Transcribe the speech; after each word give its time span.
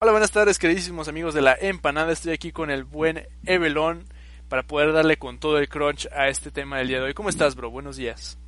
Hola, 0.00 0.12
buenas 0.12 0.30
tardes, 0.30 0.60
queridísimos 0.60 1.08
amigos 1.08 1.34
de 1.34 1.42
la 1.42 1.56
empanada. 1.60 2.12
Estoy 2.12 2.32
aquí 2.32 2.52
con 2.52 2.70
el 2.70 2.84
buen 2.84 3.26
Evelón 3.44 4.04
para 4.48 4.62
poder 4.62 4.92
darle 4.92 5.16
con 5.16 5.40
todo 5.40 5.58
el 5.58 5.68
crunch 5.68 6.06
a 6.12 6.28
este 6.28 6.52
tema 6.52 6.78
del 6.78 6.86
día 6.86 6.98
de 6.98 7.06
hoy. 7.06 7.14
¿Cómo 7.14 7.28
estás, 7.28 7.56
bro? 7.56 7.68
Buenos 7.68 7.96
días. 7.96 8.38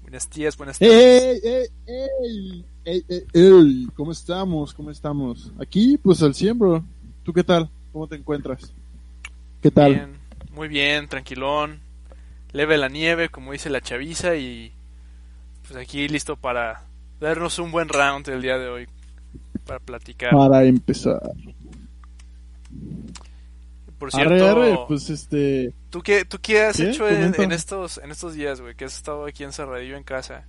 Buenas 0.00 0.30
días, 0.30 0.56
buenas 0.56 0.78
tardes. 0.78 0.94
¡Ey, 0.94 1.40
ey, 1.44 1.66
ey! 1.86 2.64
¡Ey, 2.82 3.04
ey, 3.08 3.24
ey! 3.34 3.88
¿Cómo 3.94 4.10
estamos? 4.12 4.72
¿Cómo 4.72 4.90
estamos? 4.90 5.52
Aquí, 5.60 5.98
pues 5.98 6.22
al 6.22 6.34
100, 6.34 6.58
bro. 6.58 6.82
¿Tú 7.24 7.34
qué 7.34 7.44
tal? 7.44 7.68
¿Cómo 7.92 8.06
te 8.06 8.16
encuentras? 8.16 8.72
¿Qué 9.60 9.70
tal? 9.70 9.92
Bien, 9.92 10.18
muy 10.50 10.68
bien, 10.68 11.08
tranquilón. 11.08 11.80
Leve 12.52 12.78
la 12.78 12.88
nieve, 12.88 13.28
como 13.28 13.52
dice 13.52 13.68
la 13.68 13.82
chaviza, 13.82 14.34
y 14.36 14.72
pues 15.68 15.78
aquí 15.78 16.08
listo 16.08 16.36
para 16.36 16.86
darnos 17.20 17.58
un 17.58 17.70
buen 17.70 17.90
round 17.90 18.26
el 18.30 18.40
día 18.40 18.56
de 18.56 18.68
hoy 18.68 18.88
para 19.64 19.80
platicar. 19.80 20.30
Para 20.32 20.64
empezar. 20.64 21.20
Por 23.98 24.12
cierto, 24.12 24.46
arre, 24.46 24.78
pues 24.86 25.08
este... 25.08 25.72
¿tú 25.90 26.00
qué, 26.02 26.24
tú 26.24 26.38
qué 26.42 26.60
has 26.62 26.76
¿Qué? 26.76 26.90
hecho 26.90 27.08
en, 27.08 27.52
estos 27.52 27.98
en 27.98 28.10
estos 28.10 28.34
días, 28.34 28.60
güey? 28.60 28.74
Que 28.74 28.84
has 28.84 28.96
estado 28.96 29.24
aquí 29.24 29.44
encerradillo 29.44 29.96
en 29.96 30.02
casa. 30.02 30.46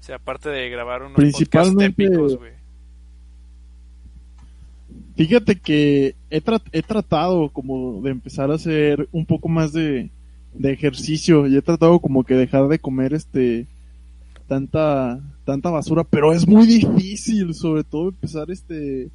O 0.00 0.02
sea, 0.02 0.16
aparte 0.16 0.50
de 0.50 0.68
grabar 0.68 1.02
unos 1.02 1.14
podcasts 1.14 1.74
épicos, 1.80 2.36
güey. 2.36 2.52
Fíjate 5.16 5.58
que 5.58 6.16
he, 6.28 6.42
tra- 6.42 6.60
he 6.72 6.82
tratado 6.82 7.48
como 7.48 8.02
de 8.02 8.10
empezar 8.10 8.50
a 8.50 8.54
hacer 8.56 9.08
un 9.12 9.24
poco 9.24 9.48
más 9.48 9.72
de, 9.72 10.10
de 10.52 10.72
ejercicio 10.72 11.46
y 11.46 11.56
he 11.56 11.62
tratado 11.62 12.00
como 12.00 12.24
que 12.24 12.34
dejar 12.34 12.68
de 12.68 12.80
comer 12.80 13.14
este 13.14 13.66
tanta 14.46 15.20
tanta 15.44 15.70
basura, 15.70 16.04
pero 16.04 16.32
es 16.32 16.46
muy 16.46 16.66
difícil, 16.66 17.54
sobre 17.54 17.84
todo 17.84 18.08
empezar 18.08 18.50
este 18.50 19.10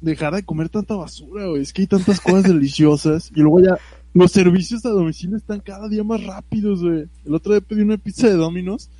dejar 0.00 0.34
de 0.34 0.42
comer 0.42 0.68
tanta 0.68 0.94
basura, 0.94 1.46
güey. 1.46 1.62
Es 1.62 1.72
que 1.72 1.82
hay 1.82 1.86
tantas 1.86 2.20
cosas 2.20 2.42
deliciosas 2.52 3.30
y 3.34 3.40
luego 3.40 3.60
ya 3.60 3.78
los 4.12 4.32
servicios 4.32 4.84
a 4.84 4.90
domicilio 4.90 5.36
están 5.36 5.60
cada 5.60 5.88
día 5.88 6.02
más 6.02 6.24
rápidos, 6.24 6.82
güey. 6.82 7.06
El 7.24 7.34
otro 7.34 7.52
día 7.52 7.60
pedí 7.60 7.82
una 7.82 7.98
pizza 7.98 8.28
de 8.28 8.34
Domino's. 8.34 8.90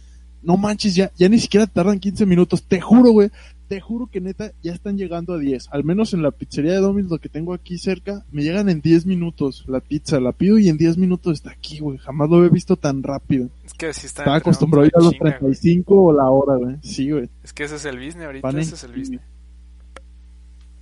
No 0.42 0.56
manches, 0.56 0.94
ya, 0.94 1.10
ya 1.16 1.28
ni 1.28 1.38
siquiera 1.38 1.66
tardan 1.66 2.00
15 2.00 2.24
minutos. 2.24 2.62
Te 2.62 2.80
juro, 2.80 3.10
güey. 3.10 3.30
Te 3.68 3.80
juro 3.80 4.06
que 4.06 4.20
neta 4.20 4.52
ya 4.62 4.72
están 4.72 4.96
llegando 4.96 5.34
a 5.34 5.38
10. 5.38 5.68
Al 5.70 5.84
menos 5.84 6.14
en 6.14 6.22
la 6.22 6.30
pizzería 6.30 6.72
de 6.72 6.78
Domino's, 6.78 7.10
lo 7.10 7.18
que 7.18 7.28
tengo 7.28 7.52
aquí 7.52 7.76
cerca, 7.76 8.24
me 8.32 8.42
llegan 8.42 8.68
en 8.68 8.80
10 8.80 9.06
minutos 9.06 9.64
la 9.68 9.80
pizza. 9.80 10.18
La 10.18 10.32
pido 10.32 10.58
y 10.58 10.68
en 10.68 10.78
10 10.78 10.96
minutos 10.96 11.34
está 11.34 11.50
aquí, 11.50 11.80
güey. 11.80 11.98
Jamás 11.98 12.30
lo 12.30 12.44
he 12.44 12.48
visto 12.48 12.76
tan 12.76 13.02
rápido. 13.02 13.50
Que 13.80 13.94
sí 13.94 14.08
Estaba 14.08 14.36
acostumbrado 14.36 14.84
a 14.84 14.86
ir 14.88 14.92
a 14.94 14.98
una 14.98 15.04
los 15.06 15.12
chinga, 15.14 15.24
güey. 15.24 15.54
35 15.54 15.94
o 15.94 16.12
la 16.12 16.28
hora, 16.28 16.56
güey. 16.56 16.76
Sí, 16.82 17.10
güey. 17.10 17.30
Es 17.42 17.54
que 17.54 17.64
ese 17.64 17.76
es 17.76 17.86
el 17.86 17.96
business 17.96 18.26
ahorita, 18.26 18.46
Van 18.46 18.56
en 18.56 18.60
ese 18.60 18.74
es 18.74 18.84
el 18.84 18.92
business. 18.92 19.22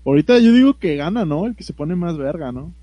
Ahorita 0.05 0.37
yo 0.41 0.51
digo 0.51 0.79
que 0.81 0.97
gana, 0.97 1.25
¿no? 1.25 1.47
El 1.47 1.55
que 1.55 1.63
se 1.63 1.73
pone 1.73 1.95
más 1.95 2.19
verga, 2.19 2.51
¿no? 2.51 2.75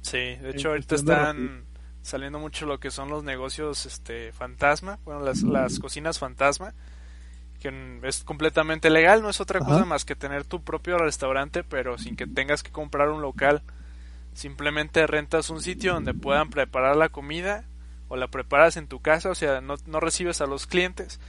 Sí, 0.00 0.16
de 0.16 0.36
En 0.36 0.46
hecho 0.46 0.70
ahorita 0.70 0.94
están 0.94 1.64
saliendo 2.00 2.38
mucho 2.38 2.64
lo 2.64 2.80
que 2.80 2.90
son 2.90 3.10
los 3.10 3.24
negocios 3.24 3.84
este 3.84 4.32
fantasma, 4.32 5.00
bueno, 5.04 5.20
las, 5.20 5.42
las 5.42 5.78
cocinas 5.80 6.18
fantasma, 6.18 6.72
que 7.60 8.00
es 8.04 8.24
completamente 8.24 8.88
legal, 8.88 9.20
no 9.20 9.28
es 9.28 9.42
otra 9.42 9.60
Ajá. 9.60 9.68
cosa 9.68 9.84
más 9.84 10.06
que 10.06 10.16
tener 10.16 10.44
tu 10.44 10.62
propio 10.62 10.96
restaurante, 10.96 11.62
pero 11.62 11.98
sin 11.98 12.16
que 12.16 12.26
tengas 12.26 12.62
que 12.62 12.70
comprar 12.70 13.10
un 13.10 13.20
local. 13.20 13.60
Simplemente 14.32 15.06
rentas 15.06 15.50
un 15.50 15.60
sitio 15.60 15.92
donde 15.92 16.14
puedan 16.14 16.48
preparar 16.48 16.96
la 16.96 17.10
comida 17.10 17.66
o 18.08 18.16
la 18.16 18.28
preparas 18.28 18.76
en 18.76 18.86
tu 18.86 19.00
casa, 19.00 19.30
o 19.30 19.34
sea, 19.34 19.60
no, 19.60 19.76
no 19.86 20.00
recibes 20.00 20.40
a 20.40 20.46
los 20.46 20.66
clientes, 20.66 21.20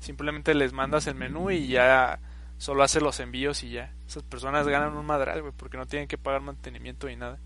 simplemente 0.00 0.54
les 0.54 0.72
mandas 0.72 1.06
el 1.06 1.14
menú 1.14 1.50
y 1.50 1.68
ya 1.68 2.18
solo 2.58 2.82
hace 2.82 3.00
los 3.00 3.20
envíos 3.20 3.62
y 3.64 3.70
ya. 3.70 3.92
Esas 4.08 4.22
personas 4.22 4.66
ganan 4.66 4.96
un 4.96 5.06
madral, 5.06 5.42
güey, 5.42 5.52
porque 5.56 5.76
no 5.76 5.86
tienen 5.86 6.08
que 6.08 6.18
pagar 6.18 6.40
mantenimiento 6.40 7.06
ni 7.08 7.16
nada. 7.16 7.38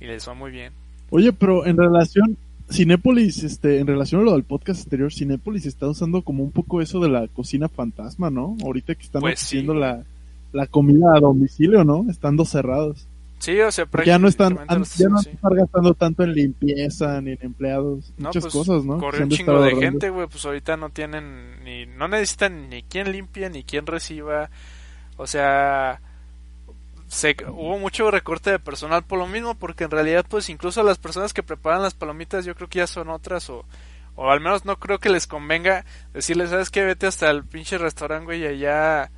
Y 0.00 0.06
les 0.06 0.28
va 0.28 0.34
muy 0.34 0.50
bien. 0.50 0.72
Oye, 1.10 1.32
pero 1.32 1.64
en 1.66 1.76
relación, 1.76 2.36
Cinépolis, 2.70 3.44
este, 3.44 3.78
en 3.78 3.86
relación 3.86 4.22
a 4.22 4.24
lo 4.24 4.32
del 4.32 4.42
podcast 4.44 4.82
anterior, 4.84 5.12
Cinépolis 5.12 5.66
está 5.66 5.86
usando 5.88 6.22
como 6.22 6.42
un 6.42 6.50
poco 6.50 6.80
eso 6.82 6.98
de 7.00 7.08
la 7.08 7.28
cocina 7.28 7.68
fantasma, 7.68 8.30
¿no? 8.30 8.56
Ahorita 8.64 8.94
que 8.94 9.02
están 9.02 9.20
Pues 9.20 9.38
sí. 9.38 9.58
haciendo 9.58 9.74
la, 9.74 10.02
la 10.52 10.66
comida 10.66 11.06
a 11.16 11.20
domicilio, 11.20 11.84
¿no? 11.84 12.06
Estando 12.10 12.44
cerrados. 12.44 13.06
Sí, 13.44 13.60
o 13.60 13.70
sea, 13.70 13.86
ya 14.06 14.18
no 14.18 14.26
están, 14.26 14.56
ya 14.56 14.74
no 14.76 14.84
están 14.84 15.18
están 15.18 15.54
gastando 15.54 15.92
tanto 15.92 16.22
en 16.22 16.32
limpieza 16.32 17.20
ni 17.20 17.32
en 17.32 17.38
empleados, 17.42 18.14
No, 18.16 18.28
muchas 18.28 18.44
pues, 18.44 18.54
cosas, 18.54 18.86
¿no? 18.86 18.94
Han 18.94 19.22
un 19.24 19.28
chingo 19.28 19.60
de 19.60 19.76
gente, 19.76 20.08
güey, 20.08 20.26
pues 20.28 20.46
ahorita 20.46 20.78
no 20.78 20.88
tienen 20.88 21.62
ni 21.62 21.84
no 21.84 22.08
necesitan 22.08 22.70
ni 22.70 22.82
quien 22.84 23.12
limpie 23.12 23.50
ni 23.50 23.62
quien 23.62 23.84
reciba. 23.84 24.48
O 25.18 25.26
sea, 25.26 26.00
se 27.08 27.36
hubo 27.48 27.78
mucho 27.78 28.10
recorte 28.10 28.50
de 28.50 28.58
personal 28.58 29.04
por 29.04 29.18
lo 29.18 29.26
mismo 29.26 29.54
porque 29.56 29.84
en 29.84 29.90
realidad 29.90 30.24
pues 30.26 30.48
incluso 30.48 30.82
las 30.82 30.96
personas 30.96 31.34
que 31.34 31.42
preparan 31.42 31.82
las 31.82 31.92
palomitas 31.92 32.46
yo 32.46 32.54
creo 32.54 32.70
que 32.70 32.78
ya 32.78 32.86
son 32.86 33.10
otras 33.10 33.50
o 33.50 33.66
o 34.14 34.30
al 34.30 34.40
menos 34.40 34.64
no 34.64 34.78
creo 34.78 35.00
que 35.00 35.10
les 35.10 35.26
convenga 35.26 35.84
decirles, 36.14 36.48
¿sabes 36.48 36.70
qué? 36.70 36.82
Vete 36.82 37.06
hasta 37.06 37.30
el 37.30 37.44
pinche 37.44 37.76
restaurante, 37.76 38.24
güey, 38.24 38.40
y 38.40 38.46
allá 38.46 39.10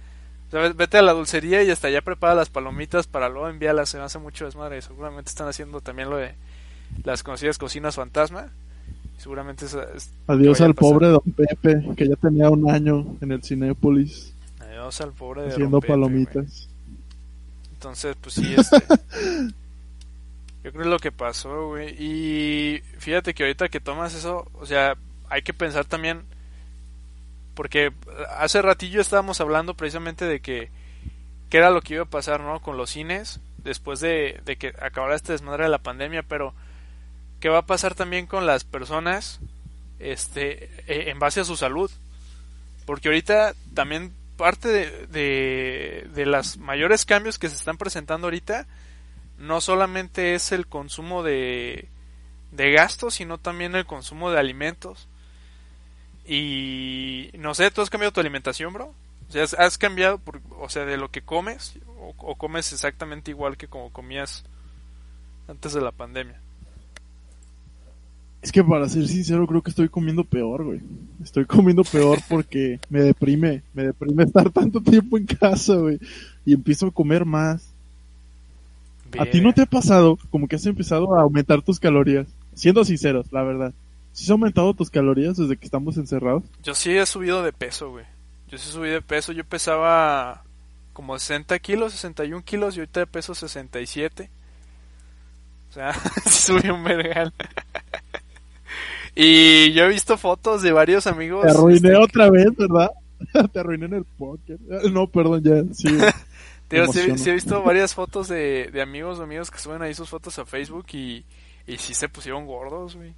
o 0.49 0.51
sea, 0.51 0.69
vete 0.73 0.99
a 0.99 1.03
la 1.03 1.13
dulcería 1.13 1.63
y 1.63 1.71
hasta 1.71 1.89
allá 1.89 2.03
prepara 2.03 2.35
las 2.35 2.51
palomitas 2.51 3.07
para 3.07 3.29
luego 3.29 3.49
enviarlas, 3.49 3.89
se 3.89 3.99
me 3.99 4.05
hace 4.05 4.19
mucho 4.19 4.45
desmadre. 4.45 4.81
Seguramente 4.83 5.29
están 5.29 5.49
haciendo 5.49 5.81
también 5.81 6.09
lo 6.11 6.17
de 6.17 6.35
las 7.05 7.23
conocidas 7.23 7.59
cocinas 7.59 7.97
fantasma. 7.97 8.49
Seguramente 9.19 9.65
es- 9.65 9.77
Adiós 10.27 10.61
al 10.61 10.75
pobre 10.75 11.09
Don 11.09 11.23
Pepe, 11.35 11.83
que 11.97 12.09
ya 12.09 12.17
tenía 12.17 12.51
un 12.51 12.71
año 12.71 13.17
en 13.21 13.33
el 13.33 13.43
Cinépolis 13.43 14.35
Adiós 14.61 15.01
al 15.01 15.13
pobre 15.13 15.43
de 15.43 15.49
haciendo 15.49 15.71
Don 15.71 15.81
Pepe, 15.81 15.93
güey. 15.95 16.03
palomitas. 16.09 16.69
Entonces, 17.73 18.17
pues 18.21 18.35
sí, 18.35 18.55
este. 18.57 18.77
yo 20.65 20.71
creo 20.71 20.73
que 20.73 20.81
es 20.81 20.87
lo 20.87 20.99
que 20.99 21.13
pasó, 21.13 21.69
güey. 21.69 21.95
Y 21.99 22.83
fíjate 22.99 23.35
que 23.35 23.45
ahorita 23.45 23.69
que 23.69 23.81
tomas 23.81 24.15
eso, 24.15 24.47
o 24.55 24.67
sea, 24.67 24.97
hay 25.29 25.43
que 25.43 25.55
pensar 25.55 25.85
también. 25.85 26.23
Porque 27.57 27.93
hace 28.39 28.63
ratillo 28.63 29.01
estábamos 29.01 29.41
hablando 29.41 29.75
precisamente 29.75 30.25
de 30.25 30.39
que. 30.39 30.71
qué 31.51 31.59
era 31.59 31.71
lo 31.71 31.81
que 31.81 31.95
iba 31.95 32.05
a 32.05 32.11
pasar, 32.11 32.41
¿no? 32.41 32.61
Con 32.61 32.77
los 32.77 32.91
cines. 32.91 33.41
Después 33.57 33.99
de, 33.99 34.41
que 34.61 34.69
acabara 34.81 35.17
este 35.17 35.33
desmadre 35.33 35.65
de 35.65 35.71
la 35.71 35.79
pandemia, 35.79 36.23
pero. 36.23 36.55
¿Qué 37.41 37.49
va 37.49 37.59
a 37.59 37.67
pasar 37.67 37.97
también 37.97 38.27
con 38.27 38.47
las 38.47 38.63
personas? 38.63 39.41
Este. 39.99 40.71
eh, 40.87 41.11
en 41.11 41.19
base 41.19 41.41
a 41.41 41.45
su 41.45 41.57
salud. 41.57 41.91
Porque 42.85 43.09
ahorita 43.09 43.55
también 43.75 44.13
parte 44.37 44.69
de, 44.69 45.07
de, 45.09 46.09
de 46.15 46.27
los 46.27 46.59
mayores 46.59 47.05
cambios 47.05 47.39
que 47.39 47.49
se 47.49 47.57
están 47.57 47.79
presentando 47.79 48.29
ahorita 48.29 48.67
no 49.39 49.61
solamente 49.61 50.35
es 50.35 50.53
el 50.53 50.67
consumo 50.67 51.23
de, 51.23 51.89
de 52.53 52.73
gastos, 52.73 53.15
sino 53.15 53.39
también 53.39 53.75
el 53.75 53.87
consumo 53.87 54.31
de 54.31 54.39
alimentos. 54.39 55.09
Y 56.29 57.31
no 57.39 57.55
sé, 57.55 57.71
¿tú 57.71 57.83
has 57.83 57.91
cambiado 57.91 58.13
tu 58.13 58.21
alimentación, 58.21 58.73
bro? 58.73 58.93
O 59.29 59.33
sea, 59.33 59.45
¿has, 59.45 59.79
cambiado, 59.79 60.19
por, 60.19 60.41
o 60.59 60.69
sea, 60.69 60.85
de 60.85 60.97
lo 60.97 61.11
que 61.11 61.23
comes? 61.23 61.75
O, 61.99 62.15
¿O 62.19 62.35
comes 62.37 62.73
exactamente 62.73 63.31
igual 63.31 63.57
que 63.57 63.69
como 63.69 63.91
comías 63.91 64.45
antes 65.49 65.73
de 65.73 65.81
la 65.81 65.93
pandemia? 65.93 66.41
Es 68.47 68.53
que 68.53 68.63
para 68.63 68.89
ser 68.89 69.09
sincero 69.09 69.45
creo 69.47 69.61
que 69.61 69.71
estoy 69.71 69.89
comiendo 69.89 70.23
peor, 70.23 70.65
güey. 70.65 70.81
Estoy 71.21 71.47
comiendo 71.47 71.83
peor 71.83 72.21
porque 72.29 72.79
me 72.91 73.01
deprime, 73.01 73.63
me 73.75 73.85
deprime 73.85 74.23
estar 74.23 74.51
tanto 74.51 74.81
tiempo 74.81 75.19
en 75.19 75.27
casa, 75.27 75.75
güey. 75.75 75.99
Y 76.45 76.55
empiezo 76.55 76.87
a 76.87 76.93
comer 76.93 77.25
más. 77.25 77.73
¿A 79.19 79.27
ti 79.27 79.41
no 79.41 79.53
te 79.53 79.63
ha 79.63 79.67
pasado 79.67 80.17
como 80.31 80.47
que 80.47 80.55
has 80.55 80.67
empezado 80.67 81.17
a 81.17 81.23
aumentar 81.23 81.63
tus 81.63 81.81
calorías? 81.81 82.29
Siendo 82.55 82.85
sinceros, 82.85 83.33
la 83.33 83.43
verdad. 83.43 83.73
¿Sí 84.17 84.25
has 84.25 84.31
aumentado 84.31 84.73
tus 84.73 84.89
calorías 84.89 85.37
desde 85.37 85.59
que 85.59 85.67
estamos 85.67 85.99
encerrados? 85.99 86.43
Yo 86.63 86.75
sí 86.75 86.97
he 86.97 87.05
subido 87.05 87.43
de 87.43 87.53
peso, 87.53 87.91
güey. 87.91 88.07
Yo 88.49 88.57
sí 88.57 88.71
he 88.71 88.73
subido 88.73 88.95
de 88.95 89.03
peso. 89.03 89.31
Yo 89.33 89.45
pesaba 89.45 90.43
como 90.95 91.19
60 91.19 91.59
kilos, 91.59 91.93
61 91.93 92.43
kilos 92.43 92.75
y 92.75 92.81
ahorita 92.81 93.05
peso 93.05 93.35
67. 93.35 94.31
O 95.69 95.73
sea, 95.75 95.93
subí 96.31 96.67
un 96.71 96.83
vergal. 96.83 97.35
y 99.15 99.75
yo 99.75 99.85
he 99.85 99.89
visto 99.89 100.17
fotos 100.17 100.63
de 100.63 100.73
varios 100.73 101.07
amigos. 101.07 101.45
Te 101.45 101.51
arruiné 101.51 101.77
este, 101.77 101.97
otra 101.97 102.31
vez, 102.31 102.57
¿verdad? 102.57 102.91
Te 103.53 103.61
arruiné 103.61 103.85
en 103.85 103.95
el 103.97 104.05
póker. 104.05 104.59
Eh, 104.71 104.91
No, 104.91 105.09
perdón, 105.09 105.43
ya, 105.43 105.63
sí. 105.75 105.95
Tío, 106.69 106.91
sí, 106.91 107.19
sí 107.19 107.29
he 107.29 107.35
visto 107.35 107.63
varias 107.63 107.95
fotos 107.95 108.29
de, 108.29 108.71
de 108.73 108.81
amigos 108.81 109.19
o 109.19 109.25
amigos 109.25 109.51
que 109.51 109.59
suben 109.59 109.83
ahí 109.83 109.93
sus 109.93 110.09
fotos 110.09 110.39
a 110.39 110.47
Facebook 110.47 110.87
y, 110.95 111.23
y 111.67 111.77
sí 111.77 111.93
se 111.93 112.09
pusieron 112.09 112.47
gordos, 112.47 112.97
güey. 112.97 113.13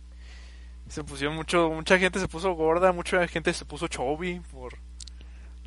Se 0.88 1.04
pusieron 1.04 1.36
mucho, 1.36 1.70
mucha 1.70 1.98
gente 1.98 2.18
se 2.18 2.28
puso 2.28 2.52
gorda, 2.52 2.92
mucha 2.92 3.26
gente 3.28 3.52
se 3.52 3.64
puso 3.64 3.88
chubby 3.88 4.40
por, 4.52 4.74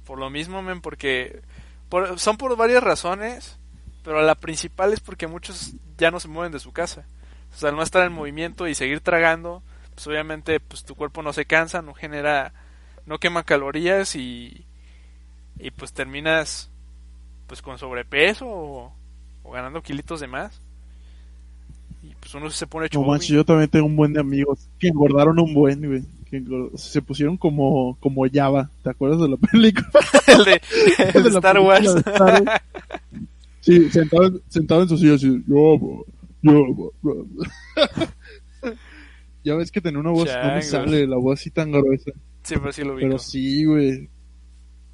por 0.03 0.17
lo 0.17 0.29
mismo, 0.29 0.61
men, 0.61 0.81
porque 0.81 1.41
por, 1.89 2.19
son 2.19 2.37
por 2.37 2.55
varias 2.55 2.83
razones, 2.83 3.59
pero 4.03 4.21
la 4.21 4.35
principal 4.35 4.93
es 4.93 4.99
porque 4.99 5.27
muchos 5.27 5.73
ya 5.97 6.09
no 6.09 6.19
se 6.19 6.27
mueven 6.27 6.51
de 6.51 6.59
su 6.59 6.71
casa. 6.71 7.05
O 7.53 7.57
sea, 7.57 7.69
al 7.69 7.75
no 7.75 7.83
estar 7.83 8.05
en 8.05 8.13
movimiento 8.13 8.67
y 8.67 8.75
seguir 8.75 9.01
tragando, 9.01 9.61
pues 9.93 10.07
obviamente 10.07 10.59
pues 10.59 10.83
tu 10.83 10.95
cuerpo 10.95 11.21
no 11.21 11.33
se 11.33 11.45
cansa, 11.45 11.81
no 11.81 11.93
genera, 11.93 12.53
no 13.05 13.19
quema 13.19 13.43
calorías 13.43 14.15
y, 14.15 14.65
y 15.59 15.71
pues 15.71 15.93
terminas 15.93 16.71
pues 17.47 17.61
con 17.61 17.77
sobrepeso 17.77 18.47
o, 18.47 18.93
ganando 19.51 19.83
kilitos 19.83 20.21
de 20.21 20.27
más. 20.27 20.61
Y 22.03 22.13
pues 22.19 22.33
uno 22.33 22.49
se 22.49 22.67
pone 22.67 22.87
No 22.93 23.03
manches, 23.03 23.29
yo 23.29 23.45
también 23.45 23.69
tengo 23.69 23.85
un 23.85 23.95
buen 23.95 24.13
de 24.13 24.19
amigos 24.19 24.67
que 24.79 24.87
engordaron 24.87 25.39
un 25.39 25.53
buen, 25.53 25.85
güey. 25.85 26.03
Que 26.29 26.41
se 26.75 27.01
pusieron 27.01 27.37
como, 27.37 27.97
como 27.99 28.23
Java. 28.31 28.69
¿Te 28.83 28.89
acuerdas 28.89 29.19
de 29.19 29.29
la 29.29 29.37
película? 29.51 29.89
el 30.27 30.45
de, 30.45 30.61
el 31.13 31.23
de 31.23 31.29
Star 31.29 31.59
Wars. 31.59 31.95
sí, 33.59 33.89
sentado, 33.89 34.39
sentado 34.47 34.83
en 34.83 34.89
su 34.89 34.97
silla 34.97 35.15
así. 35.15 35.43
Yo, 35.47 36.05
yo, 36.41 36.91
ya 39.43 39.55
ves 39.55 39.71
que 39.71 39.81
tenía 39.81 39.99
una 39.99 40.11
voz, 40.11 40.29
no 40.43 40.55
me 40.55 40.61
sale 40.61 41.05
la 41.05 41.17
voz 41.17 41.39
así 41.39 41.51
tan 41.51 41.71
gruesa. 41.71 42.11
Sí, 42.43 42.55
pero 42.57 42.71
sí 42.71 42.83
lo 42.83 42.95
vi. 42.95 43.03
Pero 43.03 43.19
sí, 43.19 43.65
güey 43.65 44.09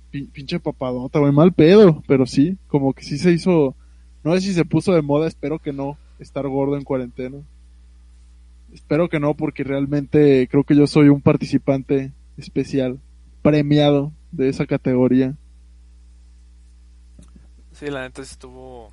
pinche 0.10 0.60
papadota, 0.60 1.20
güey, 1.20 1.32
mal 1.32 1.54
pedo, 1.54 2.04
pero 2.08 2.26
sí, 2.26 2.58
como 2.68 2.94
que 2.94 3.04
sí 3.04 3.18
se 3.18 3.32
hizo, 3.32 3.76
no 4.24 4.34
sé 4.34 4.42
si 4.42 4.54
se 4.54 4.66
puso 4.66 4.94
de 4.94 5.02
moda, 5.02 5.28
espero 5.28 5.60
que 5.60 5.74
no, 5.74 5.98
estar 6.20 6.48
gordo 6.48 6.78
en 6.78 6.84
cuarentena. 6.84 7.38
Espero 8.74 9.10
que 9.10 9.20
no, 9.20 9.34
porque 9.36 9.64
realmente 9.64 10.48
creo 10.50 10.64
que 10.64 10.76
yo 10.76 10.88
soy 10.88 11.10
un 11.10 11.22
participante 11.22 12.12
especial, 12.38 13.00
premiado 13.42 14.12
de 14.32 14.50
esa 14.50 14.66
categoría. 14.66 15.36
Sí, 17.72 17.88
la 17.88 18.02
neta 18.02 18.22
estuvo... 18.22 18.92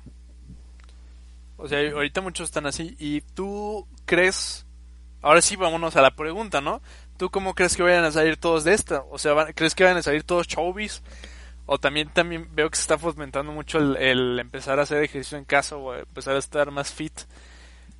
O 1.57 1.67
sea, 1.67 1.79
ahorita 1.91 2.21
muchos 2.21 2.45
están 2.45 2.65
así. 2.65 2.95
¿Y 2.99 3.21
tú 3.33 3.87
crees... 4.05 4.65
Ahora 5.21 5.41
sí, 5.41 5.55
vámonos 5.55 5.95
a 5.95 6.01
la 6.01 6.15
pregunta, 6.15 6.61
¿no? 6.61 6.81
¿Tú 7.17 7.29
cómo 7.29 7.55
crees 7.55 7.75
que 7.75 7.83
vayan 7.83 8.03
a 8.03 8.11
salir 8.11 8.37
todos 8.37 8.63
de 8.63 8.73
esta? 8.73 9.03
O 9.09 9.17
sea, 9.17 9.33
¿crees 9.55 9.73
que 9.73 9.83
vayan 9.83 9.97
a 9.97 10.03
salir 10.03 10.23
todos 10.23 10.47
chobis? 10.47 11.01
O 11.65 11.79
también, 11.79 12.09
también 12.09 12.47
veo 12.53 12.69
que 12.69 12.75
se 12.75 12.81
está 12.81 12.97
fomentando 12.97 13.51
mucho 13.51 13.79
el, 13.79 14.39
empezar 14.39 14.79
a 14.79 14.83
hacer 14.83 15.03
ejercicio 15.03 15.37
en 15.37 15.45
casa 15.45 15.75
o 15.77 15.95
empezar 15.95 16.35
a 16.35 16.39
estar 16.39 16.69
más 16.71 16.93
fit. 16.93 17.13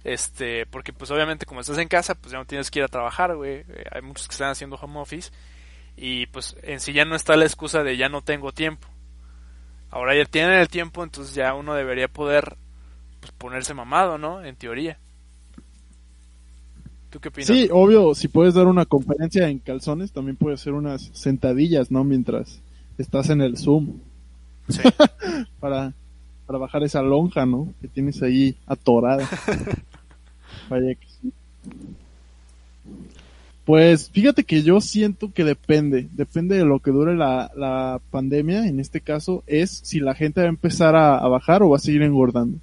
Este, 0.03 0.67
porque 0.67 0.93
pues 0.93 1.09
obviamente 1.09 1.47
como 1.47 1.61
estás 1.61 1.79
en 1.79 1.87
casa, 1.87 2.13
pues 2.13 2.31
ya 2.31 2.37
no 2.37 2.45
tienes 2.45 2.69
que 2.69 2.79
ir 2.79 2.85
a 2.85 2.89
trabajar, 2.89 3.35
güey. 3.35 3.65
Eh, 3.67 3.85
hay 3.91 4.01
muchos 4.03 4.27
que 4.27 4.33
están 4.33 4.51
haciendo 4.51 4.75
home 4.75 4.99
office. 4.99 5.31
Y 5.97 6.27
pues 6.27 6.55
en 6.61 6.79
sí 6.79 6.93
ya 6.93 7.05
no 7.05 7.15
está 7.15 7.35
la 7.35 7.45
excusa 7.45 7.81
de 7.81 7.97
ya 7.97 8.09
no 8.09 8.21
tengo 8.21 8.51
tiempo. 8.51 8.87
Ahora 9.89 10.15
ya 10.15 10.25
tienen 10.25 10.59
el 10.59 10.67
tiempo, 10.67 11.03
entonces 11.03 11.33
ya 11.33 11.53
uno 11.53 11.73
debería 11.73 12.07
poder 12.07 12.57
pues, 13.19 13.31
ponerse 13.31 13.73
mamado, 13.73 14.17
¿no? 14.17 14.43
En 14.43 14.55
teoría. 14.55 14.99
Sí, 17.41 17.69
obvio, 17.71 18.13
si 18.13 18.27
puedes 18.27 18.53
dar 18.53 18.67
una 18.67 18.85
conferencia 18.85 19.47
en 19.47 19.59
calzones, 19.59 20.11
también 20.11 20.35
puedes 20.35 20.61
hacer 20.61 20.73
unas 20.73 21.11
sentadillas, 21.13 21.91
¿no? 21.91 22.03
Mientras 22.03 22.61
estás 22.97 23.29
en 23.29 23.41
el 23.41 23.57
Zoom. 23.57 23.99
Sí. 24.69 24.81
para, 25.59 25.93
para 26.45 26.59
bajar 26.59 26.83
esa 26.83 27.01
lonja, 27.01 27.45
¿no? 27.45 27.73
Que 27.81 27.87
tienes 27.87 28.21
ahí 28.21 28.55
atorada. 28.65 29.27
Vaya 30.69 30.95
que 30.95 31.07
sí. 31.07 31.31
Pues 33.65 34.11
fíjate 34.11 34.43
que 34.43 34.61
yo 34.61 34.79
siento 34.79 35.33
que 35.33 35.43
depende, 35.43 36.07
depende 36.11 36.55
de 36.55 36.65
lo 36.65 36.79
que 36.79 36.91
dure 36.91 37.15
la, 37.15 37.51
la 37.55 37.99
pandemia, 38.11 38.67
en 38.67 38.79
este 38.79 39.01
caso, 39.01 39.43
es 39.47 39.81
si 39.83 39.99
la 39.99 40.13
gente 40.13 40.41
va 40.41 40.45
a 40.45 40.49
empezar 40.49 40.95
a 40.95 41.27
bajar 41.27 41.63
o 41.63 41.69
va 41.69 41.77
a 41.77 41.79
seguir 41.79 42.03
engordando 42.03 42.59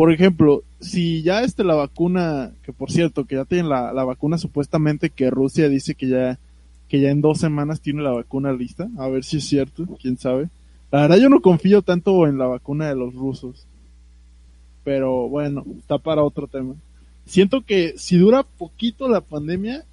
por 0.00 0.10
ejemplo, 0.10 0.62
si 0.80 1.22
ya 1.22 1.42
este 1.42 1.62
la 1.62 1.74
vacuna, 1.74 2.52
que 2.62 2.72
por 2.72 2.90
cierto, 2.90 3.26
que 3.26 3.34
ya 3.34 3.44
tienen 3.44 3.68
la, 3.68 3.92
vacuna 4.02 4.38
supuestamente 4.38 5.10
que 5.10 5.28
Rusia 5.28 5.68
dice 5.68 5.94
que 5.94 6.08
ya, 6.08 6.38
que 6.90 7.00
ya 7.00 7.10
en 7.10 7.20
dos 7.20 7.38
semanas 7.38 7.80
tiene 7.80 8.02
la 8.02 8.10
vacuna 8.10 8.52
lista, 8.52 8.90
a 8.98 9.08
ver 9.08 9.22
si 9.22 9.36
es 9.36 9.44
cierto, 9.44 9.86
quién 10.02 10.18
sabe. 10.18 10.48
La 10.90 11.02
verdad 11.02 11.18
yo 11.18 11.28
no 11.28 11.40
confío 11.40 11.82
tanto 11.82 12.26
en 12.26 12.36
la 12.36 12.46
vacuna 12.46 12.88
de 12.88 12.96
los 12.96 13.14
rusos. 13.14 13.64
Pero 14.82 15.28
bueno, 15.28 15.64
está 15.78 15.98
para 15.98 16.24
otro 16.24 16.48
tema. 16.48 16.74
Siento 17.26 17.64
que 17.64 17.94
si 17.96 18.18
dura 18.18 18.42
poquito 18.42 19.08
la 19.08 19.20
pandemia, 19.20 19.84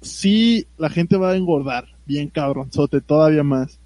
sí 0.00 0.68
la 0.76 0.90
gente 0.90 1.16
va 1.16 1.32
a 1.32 1.36
engordar, 1.36 1.88
bien 2.06 2.28
cabronzote, 2.28 3.00
todavía 3.00 3.42
más. 3.42 3.80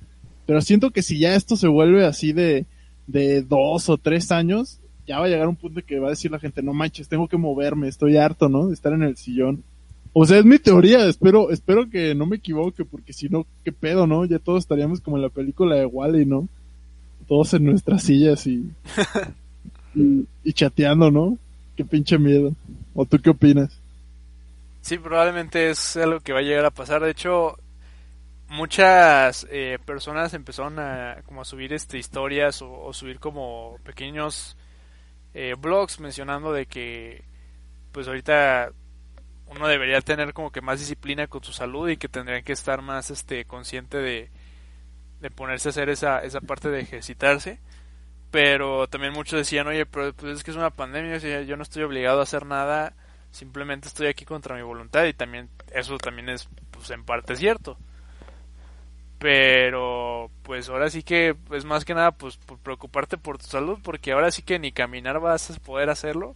Pero 0.44 0.60
siento 0.60 0.90
que 0.90 1.00
si 1.00 1.18
ya 1.18 1.34
esto 1.34 1.56
se 1.56 1.68
vuelve 1.68 2.04
así 2.04 2.34
de, 2.34 2.66
de 3.06 3.40
dos 3.40 3.88
o 3.88 3.96
tres 3.96 4.30
años, 4.30 4.78
ya 5.06 5.18
va 5.18 5.24
a 5.24 5.28
llegar 5.28 5.48
un 5.48 5.56
punto 5.56 5.80
que 5.86 5.98
va 5.98 6.08
a 6.08 6.10
decir 6.10 6.30
la 6.30 6.38
gente, 6.38 6.62
no 6.62 6.74
manches, 6.74 7.08
tengo 7.08 7.28
que 7.28 7.38
moverme, 7.38 7.88
estoy 7.88 8.18
harto, 8.18 8.50
¿no? 8.50 8.66
De 8.66 8.74
estar 8.74 8.92
en 8.92 9.04
el 9.04 9.16
sillón. 9.16 9.64
O 10.14 10.26
sea, 10.26 10.38
es 10.38 10.44
mi 10.44 10.58
teoría, 10.58 11.06
espero, 11.06 11.50
espero 11.50 11.88
que 11.88 12.14
no 12.14 12.26
me 12.26 12.36
equivoque, 12.36 12.84
porque 12.84 13.12
si 13.12 13.28
no, 13.28 13.46
qué 13.64 13.72
pedo, 13.72 14.06
¿no? 14.06 14.24
Ya 14.26 14.38
todos 14.38 14.62
estaríamos 14.62 15.00
como 15.00 15.16
en 15.16 15.22
la 15.22 15.30
película 15.30 15.76
de 15.76 15.86
Wally, 15.86 16.26
¿no? 16.26 16.48
Todos 17.26 17.54
en 17.54 17.64
nuestras 17.64 18.02
sillas 18.02 18.46
y, 18.46 18.70
y, 19.94 20.52
chateando, 20.52 21.10
¿no? 21.10 21.38
Qué 21.76 21.84
pinche 21.84 22.18
miedo. 22.18 22.54
¿O 22.94 23.06
tú 23.06 23.18
qué 23.22 23.30
opinas? 23.30 23.80
Sí, 24.82 24.98
probablemente 24.98 25.70
es 25.70 25.96
algo 25.96 26.20
que 26.20 26.34
va 26.34 26.40
a 26.40 26.42
llegar 26.42 26.66
a 26.66 26.70
pasar. 26.70 27.02
De 27.02 27.10
hecho, 27.10 27.56
muchas 28.48 29.46
eh, 29.50 29.78
personas 29.86 30.34
empezaron 30.34 30.78
a 30.78 31.22
como 31.24 31.40
a 31.40 31.44
subir 31.46 31.72
este 31.72 31.96
historias 31.96 32.60
o 32.60 32.92
subir 32.92 33.18
como 33.18 33.78
pequeños 33.82 34.58
eh, 35.34 35.54
blogs 35.58 36.00
mencionando 36.00 36.52
de 36.52 36.66
que 36.66 37.24
pues 37.92 38.06
ahorita 38.06 38.72
uno 39.54 39.68
debería 39.68 40.00
tener 40.00 40.32
como 40.32 40.50
que 40.50 40.60
más 40.60 40.80
disciplina 40.80 41.26
con 41.26 41.44
su 41.44 41.52
salud 41.52 41.88
y 41.88 41.96
que 41.96 42.08
tendría 42.08 42.42
que 42.42 42.52
estar 42.52 42.82
más 42.82 43.10
este 43.10 43.44
consciente 43.44 43.98
de, 43.98 44.30
de 45.20 45.30
ponerse 45.30 45.68
a 45.68 45.70
hacer 45.70 45.88
esa, 45.88 46.20
esa 46.20 46.40
parte 46.40 46.68
de 46.70 46.80
ejercitarse. 46.80 47.60
Pero 48.30 48.88
también 48.88 49.12
muchos 49.12 49.38
decían 49.38 49.66
oye 49.66 49.84
pero 49.86 50.14
pues 50.14 50.38
es 50.38 50.44
que 50.44 50.50
es 50.50 50.56
una 50.56 50.70
pandemia 50.70 51.18
yo 51.42 51.56
no 51.56 51.62
estoy 51.62 51.82
obligado 51.82 52.20
a 52.20 52.22
hacer 52.22 52.46
nada 52.46 52.94
simplemente 53.30 53.88
estoy 53.88 54.06
aquí 54.06 54.24
contra 54.24 54.56
mi 54.56 54.62
voluntad 54.62 55.04
y 55.04 55.12
también 55.14 55.48
eso 55.74 55.98
también 55.98 56.28
es 56.28 56.48
pues 56.70 56.90
en 56.90 57.04
parte 57.04 57.36
cierto 57.36 57.78
pero 59.18 60.30
pues 60.42 60.68
ahora 60.68 60.90
sí 60.90 61.02
que 61.02 61.36
es 61.52 61.64
más 61.64 61.84
que 61.84 61.94
nada 61.94 62.12
pues 62.12 62.36
por 62.38 62.58
preocuparte 62.58 63.18
por 63.18 63.38
tu 63.38 63.46
salud 63.46 63.78
porque 63.82 64.12
ahora 64.12 64.30
sí 64.30 64.42
que 64.42 64.58
ni 64.58 64.72
caminar 64.72 65.20
vas 65.20 65.50
a 65.50 65.54
poder 65.60 65.90
hacerlo 65.90 66.34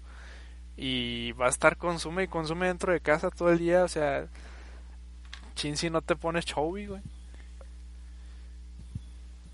y 0.77 1.33
va 1.33 1.47
a 1.47 1.51
estar 1.51 1.77
consume 1.77 2.25
y 2.25 2.29
consume 2.29 2.67
dentro 2.67 2.93
de 2.93 3.01
casa 3.01 3.31
todo 3.31 3.51
el 3.51 3.59
día 3.59 3.85
o 3.85 3.89
sea 3.89 4.27
chin 5.55 5.77
si 5.77 5.89
no 5.89 6.03
te 6.03 6.17
pones 6.17 6.45
chubby 6.45 6.87
güey 6.87 7.03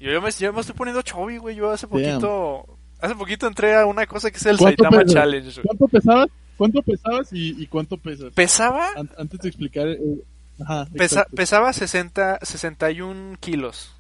yo, 0.01 0.21
me, 0.21 0.31
yo 0.33 0.53
me 0.53 0.61
estoy 0.61 0.75
poniendo 0.75 1.03
chubby 1.03 1.39
güey 1.39 1.57
yo 1.57 1.71
hace 1.71 1.87
poquito 1.87 2.67
hace 3.01 3.15
poquito 3.15 3.47
entré 3.47 3.77
a 3.77 3.87
una 3.87 4.07
cosa 4.07 4.31
que 4.31 4.37
es 4.37 4.47
el 4.47 4.59
Saitama 4.59 5.05
Challenge 5.05 5.63
¿cuánto 5.63 5.89
pesabas? 5.89 6.29
¿cuánto 6.57 6.83
pesabas 6.83 7.29
y, 7.33 7.67
cuánto 7.69 7.97
pesas? 7.97 8.33
pesaba 8.33 8.91
antes 9.17 9.41
de 9.41 9.49
explicar 9.49 9.87
eh, 9.87 10.25
pesaba 11.35 11.73
60, 11.73 12.41
61 12.43 13.37
kilos. 13.41 13.95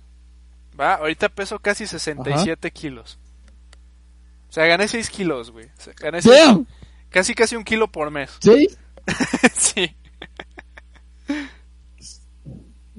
¿Va? 0.78 0.94
Ahorita 0.94 1.28
peso 1.28 1.58
casi 1.58 1.86
67 1.86 2.70
kilos. 2.70 3.18
O 4.48 4.52
sea, 4.52 4.66
gané 4.66 4.88
6 4.88 5.10
kilos, 5.10 5.50
güey. 5.50 5.68
gané 6.00 6.20
casi 7.12 7.34
casi 7.34 7.56
un 7.56 7.64
kilo 7.64 7.88
por 7.88 8.10
mes. 8.10 8.36
¿Sí? 8.40 8.68
sí. 9.54 9.96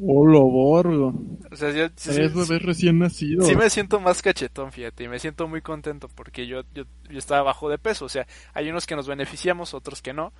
Hola, 0.02 0.40
borgo. 0.40 1.14
O 1.52 1.56
sea, 1.56 1.72
yo, 1.72 1.86
es 1.86 2.34
bebé 2.34 2.60
recién 2.60 3.00
nacido. 3.00 3.46
Sí 3.46 3.56
me 3.56 3.70
siento 3.70 4.00
más 4.00 4.22
cachetón, 4.22 4.72
fíjate, 4.72 5.04
y 5.04 5.08
me 5.08 5.20
siento 5.20 5.48
muy 5.48 5.62
contento 5.62 6.10
porque 6.10 6.48
yo, 6.48 6.62
yo, 6.74 6.84
yo 7.10 7.18
estaba 7.18 7.44
bajo 7.44 7.70
de 7.70 7.78
peso. 7.78 8.06
O 8.06 8.10
sea, 8.10 8.26
hay 8.54 8.70
unos 8.70 8.88
que 8.88 8.96
nos 8.96 9.08
beneficiamos, 9.08 9.74
otros 9.74 10.02
que 10.02 10.14
no. 10.14 10.34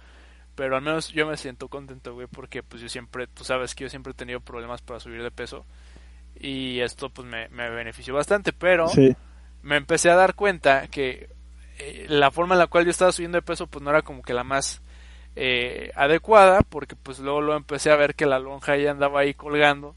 Pero 0.56 0.76
al 0.76 0.84
menos 0.84 1.10
yo 1.10 1.26
me 1.28 1.38
siento 1.38 1.68
contento, 1.68 2.14
güey, 2.14 2.28
porque 2.28 2.62
pues 2.62 2.82
yo 2.82 2.90
siempre, 2.90 3.28
tú 3.28 3.44
sabes 3.44 3.74
que 3.74 3.86
yo 3.86 3.90
siempre 3.90 4.12
he 4.12 4.16
tenido 4.16 4.40
problemas 4.40 4.82
para 4.82 5.00
subir 5.00 5.24
de 5.24 5.32
peso. 5.32 5.66
Y 6.40 6.80
esto 6.80 7.10
pues 7.10 7.28
me, 7.28 7.48
benefició 7.48 8.14
bastante, 8.14 8.54
pero 8.54 8.88
me 9.62 9.78
empecé 9.78 10.10
a 10.10 10.16
dar 10.16 10.36
cuenta 10.36 10.88
que 10.88 11.30
eh, 11.86 12.06
la 12.08 12.32
forma 12.32 12.56
en 12.56 12.60
la 12.60 12.68
cual 12.68 12.86
yo 12.86 12.92
estaba 12.92 13.12
subiendo 13.12 13.38
de 13.38 13.42
peso 13.42 13.68
pues 13.68 13.84
no 13.84 13.90
era 13.90 14.02
como 14.02 14.22
que 14.22 14.34
la 14.34 14.44
más 14.44 14.82
eh, 15.36 15.92
adecuada, 15.96 16.62
porque 16.62 16.96
pues 16.96 17.20
luego 17.20 17.42
lo 17.42 17.56
empecé 17.56 17.92
a 17.92 17.96
ver 17.96 18.16
que 18.16 18.26
la 18.26 18.40
lonja 18.40 18.78
ya 18.78 18.92
andaba 18.92 19.22
ahí 19.22 19.34
colgando. 19.34 19.96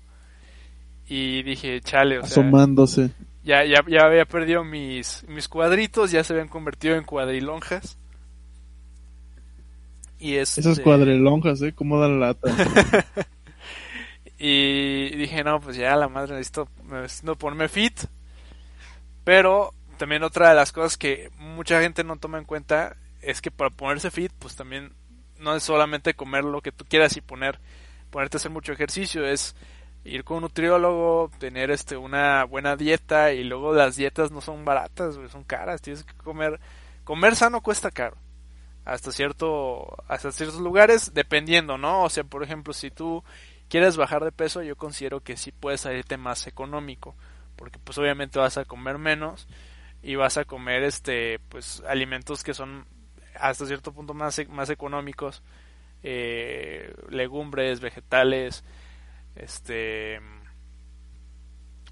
Y 1.09 1.43
dije, 1.43 1.81
chale, 1.83 2.19
o 2.19 2.27
sea... 2.27 2.43
Asomándose. 2.43 3.11
ya, 3.45 3.65
ya, 3.65 3.85
ya 3.87 4.07
había 4.07 4.25
perdido 4.25 4.65
mis, 4.65 5.25
mis 5.29 5.47
cuadritos, 5.47 6.11
ya 6.11 6.25
se 6.25 6.33
habían 6.33 6.49
convertido 6.49 6.97
en 6.97 7.05
cuadrilonjas. 7.05 7.97
Y 10.19 10.35
este... 10.37 10.63
Esas 10.63 10.81
cuadrilonjas, 10.81 11.63
¿eh? 11.63 11.73
¿Cómo 11.73 12.01
dan 12.01 12.19
la 12.19 12.29
lata? 12.29 12.51
y 14.39 15.15
dije, 15.17 15.45
no, 15.45 15.61
pues 15.61 15.77
ya 15.77 15.95
la 15.95 16.09
madre 16.09 16.35
necesito, 16.35 16.69
necesito 16.91 17.37
ponerme 17.37 17.69
fit. 17.69 18.01
Pero 19.23 19.73
también 19.97 20.23
otra 20.23 20.51
de 20.51 20.55
las 20.55 20.73
cosas 20.73 20.97
que 20.97 21.31
mucha 21.39 21.81
gente 21.81 22.05
no 22.05 22.17
toma 22.17 22.39
en 22.39 22.45
cuenta 22.45 22.97
es 23.21 23.41
que 23.41 23.51
para 23.51 23.71
ponerse 23.71 24.11
fit, 24.11 24.33
pues 24.39 24.57
también 24.57 24.93
no 25.39 25.55
es 25.57 25.63
solamente 25.63 26.15
comer 26.15 26.45
lo 26.45 26.63
que 26.63 26.73
tú 26.73 26.85
quieras 26.85 27.17
y 27.17 27.21
poner, 27.21 27.59
ponerte 28.11 28.37
a 28.37 28.39
hacer 28.39 28.51
mucho 28.51 28.73
ejercicio, 28.73 29.27
es 29.27 29.55
ir 30.05 30.25
con 30.25 30.39
un 30.39 30.43
nutriólogo, 30.45 31.31
tener 31.39 31.71
este 31.71 31.97
una 31.97 32.45
buena 32.45 32.77
dieta 32.77 33.33
y 33.33 33.45
luego 33.45 33.75
las 33.75 33.97
dietas 33.97 34.31
no 34.31 34.41
son 34.41 34.65
baratas, 34.65 35.17
son 35.31 35.45
caras, 35.45 35.83
tienes 35.83 36.05
que 36.05 36.15
comer 36.15 36.61
comer 37.05 37.37
sano 37.37 37.61
cuesta 37.61 37.91
caro. 37.91 38.17
Hasta 38.85 39.11
cierto 39.11 39.97
hasta 40.09 40.31
ciertos 40.33 40.61
lugares 40.61 41.13
dependiendo, 41.13 41.77
¿no? 41.77 42.05
O 42.05 42.11
sea, 42.11 42.25
por 42.25 42.43
ejemplo, 42.45 42.73
si 42.73 42.91
tú 42.91 43.25
quieres 43.69 43.97
bajar 43.97 44.25
de 44.25 44.33
peso, 44.33 44.63
yo 44.63 44.77
considero 44.77 45.21
que 45.23 45.37
sí 45.37 45.53
puedes 45.53 45.81
salirte 45.83 46.17
más 46.17 46.47
económico, 46.47 47.17
porque 47.57 47.79
pues 47.81 47.99
obviamente 47.99 48.39
vas 48.39 48.57
a 48.59 48.65
comer 48.65 48.99
menos 48.99 49.49
y 50.07 50.15
vas 50.15 50.37
a 50.37 50.45
comer 50.45 50.85
este 50.85 51.41
pues 51.49 51.83
alimentos 51.89 52.45
que 52.45 52.55
son 52.55 52.87
hasta 53.35 53.67
cierto 53.67 53.93
punto 53.93 54.15
más, 54.15 54.41
más 54.49 54.71
económicos, 54.71 55.43
eh, 56.05 56.95
legumbres, 57.11 57.81
vegetales, 57.81 58.63
este 59.35 60.21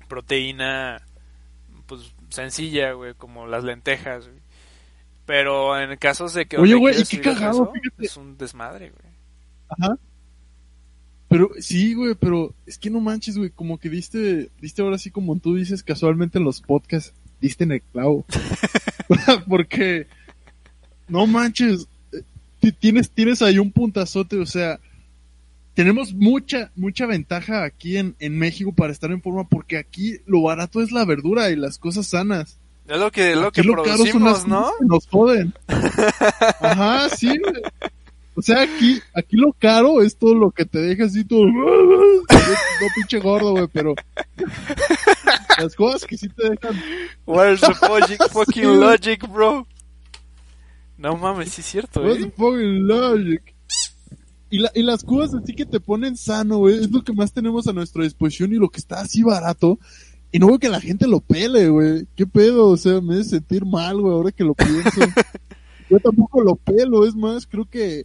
proteína 0.08 1.02
pues 1.86 2.14
sencilla, 2.28 2.92
güey, 2.92 3.14
como 3.14 3.48
las 3.48 3.64
lentejas, 3.64 4.30
Pero 5.26 5.76
en 5.76 5.96
casos 5.98 6.34
de 6.34 6.46
que 6.46 6.56
Oye, 6.56 6.76
güey, 6.76 6.94
y 7.00 7.04
qué 7.04 7.20
cagado, 7.20 7.72
es 7.98 8.16
un 8.16 8.38
desmadre, 8.38 8.90
güey. 8.90 9.12
Ajá. 9.68 9.98
Pero 11.26 11.50
sí, 11.58 11.94
güey, 11.94 12.14
pero 12.14 12.54
es 12.64 12.78
que 12.78 12.90
no 12.90 13.00
manches, 13.00 13.36
güey, 13.36 13.50
como 13.50 13.78
que 13.78 13.88
diste 13.88 14.52
diste 14.60 14.82
ahora 14.82 14.98
sí 14.98 15.10
como 15.10 15.36
tú 15.40 15.56
dices 15.56 15.82
casualmente 15.82 16.38
en 16.38 16.44
los 16.44 16.60
podcasts, 16.60 17.12
diste 17.44 17.64
en 17.64 17.72
el 17.72 17.82
clavo. 17.82 18.24
Porque 19.48 20.06
no 21.08 21.26
manches, 21.26 21.86
eh, 22.12 22.72
tienes 22.72 23.10
tienes 23.10 23.42
ahí 23.42 23.58
un 23.58 23.70
puntazote, 23.70 24.38
o 24.38 24.46
sea, 24.46 24.80
tenemos 25.74 26.14
mucha, 26.14 26.70
mucha 26.76 27.06
ventaja 27.06 27.64
aquí 27.64 27.98
en, 27.98 28.16
en 28.18 28.38
México 28.38 28.72
para 28.72 28.92
estar 28.92 29.10
en 29.10 29.20
forma 29.20 29.48
porque 29.48 29.76
aquí 29.76 30.18
lo 30.24 30.42
barato 30.42 30.80
es 30.80 30.92
la 30.92 31.04
verdura 31.04 31.50
y 31.50 31.56
las 31.56 31.78
cosas 31.78 32.06
sanas. 32.06 32.58
Es 32.86 32.98
lo 32.98 33.10
que, 33.10 33.34
lo 33.34 33.50
que 33.50 33.62
producimos, 33.62 34.46
¿no? 34.46 34.70
nos 34.80 35.06
joden. 35.08 35.54
Ajá, 36.60 37.08
sí. 37.08 37.32
O 38.36 38.42
sea, 38.42 38.62
aquí, 38.62 39.00
aquí 39.14 39.36
lo 39.36 39.52
caro 39.52 40.02
es 40.02 40.16
todo 40.16 40.34
lo 40.34 40.50
que 40.50 40.64
te 40.64 40.80
deja 40.80 41.04
así 41.04 41.24
todo. 41.24 41.44
No 42.80 42.88
pinche 42.94 43.20
gordo, 43.20 43.52
güey, 43.52 43.68
pero. 43.72 43.94
Las 45.58 45.74
cosas 45.74 46.04
que 46.04 46.18
sí 46.18 46.28
te 46.28 46.50
dejan. 46.50 46.78
Where's 47.24 47.60
the 47.60 47.74
fucking 48.30 48.80
logic, 48.80 49.26
bro? 49.28 49.66
No 50.98 51.16
mames, 51.16 51.50
sí 51.50 51.60
es 51.60 51.66
cierto, 51.66 52.00
Where's 52.00 52.24
the 52.24 52.30
fucking 52.30 52.86
logic? 52.86 53.54
Y, 54.50 54.58
la, 54.58 54.70
y 54.74 54.82
las 54.82 55.02
cosas 55.04 55.42
así 55.42 55.54
que 55.54 55.64
te 55.64 55.80
ponen 55.80 56.16
sano, 56.16 56.58
güey, 56.58 56.78
es 56.78 56.90
lo 56.90 57.02
que 57.02 57.12
más 57.12 57.32
tenemos 57.32 57.66
a 57.66 57.72
nuestra 57.72 58.04
disposición 58.04 58.52
y 58.52 58.56
lo 58.56 58.68
que 58.68 58.78
está 58.78 59.00
así 59.00 59.22
barato. 59.22 59.78
Y 60.30 60.38
no 60.38 60.48
veo 60.48 60.58
que 60.58 60.68
la 60.68 60.80
gente 60.80 61.06
lo 61.06 61.20
pele, 61.20 61.68
güey. 61.68 62.06
¿Qué 62.16 62.26
pedo? 62.26 62.68
O 62.68 62.76
sea, 62.76 63.00
me 63.00 63.14
hace 63.14 63.30
sentir 63.30 63.64
mal, 63.64 64.00
güey, 64.00 64.12
ahora 64.12 64.32
que 64.32 64.44
lo 64.44 64.54
pienso. 64.54 65.00
Yo 65.90 65.98
tampoco 66.00 66.42
lo 66.42 66.56
pelo, 66.56 67.06
es 67.06 67.14
más, 67.14 67.46
creo 67.46 67.64
que 67.64 68.04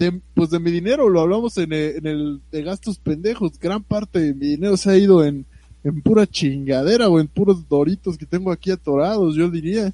de, 0.00 0.20
pues 0.34 0.50
de 0.50 0.58
mi 0.58 0.70
dinero, 0.70 1.08
lo 1.08 1.20
hablamos 1.20 1.56
en 1.58 1.72
el, 1.72 1.96
en 1.98 2.06
el 2.06 2.40
de 2.50 2.62
gastos 2.62 2.98
pendejos, 2.98 3.58
gran 3.58 3.82
parte 3.82 4.18
de 4.18 4.34
mi 4.34 4.46
dinero 4.48 4.76
se 4.76 4.90
ha 4.90 4.96
ido 4.96 5.24
en, 5.24 5.46
en 5.84 6.00
pura 6.02 6.26
chingadera 6.26 7.08
o 7.08 7.20
en 7.20 7.28
puros 7.28 7.68
doritos 7.68 8.18
que 8.18 8.26
tengo 8.26 8.50
aquí 8.50 8.70
atorados, 8.70 9.36
yo 9.36 9.48
diría. 9.50 9.92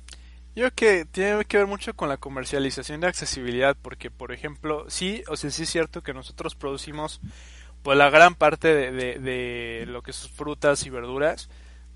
Yo 0.54 0.70
creo 0.70 0.75
que 0.75 1.04
tiene 1.04 1.44
que 1.44 1.58
ver 1.58 1.66
mucho 1.66 1.94
con 1.94 2.08
la 2.08 2.16
comercialización 2.16 3.00
de 3.00 3.08
accesibilidad, 3.08 3.76
porque 3.82 4.10
por 4.10 4.32
ejemplo, 4.32 4.86
sí, 4.88 5.22
o 5.28 5.36
sea, 5.36 5.50
sí 5.50 5.64
es 5.64 5.70
cierto 5.70 6.02
que 6.02 6.14
nosotros 6.14 6.54
producimos 6.54 7.20
pues 7.82 7.98
la 7.98 8.10
gran 8.10 8.34
parte 8.34 8.75
de, 8.75 9.18
de, 9.18 9.84
lo 9.86 10.02
que 10.02 10.12
son 10.12 10.30
frutas 10.30 10.86
y 10.86 10.90
verduras. 10.90 11.48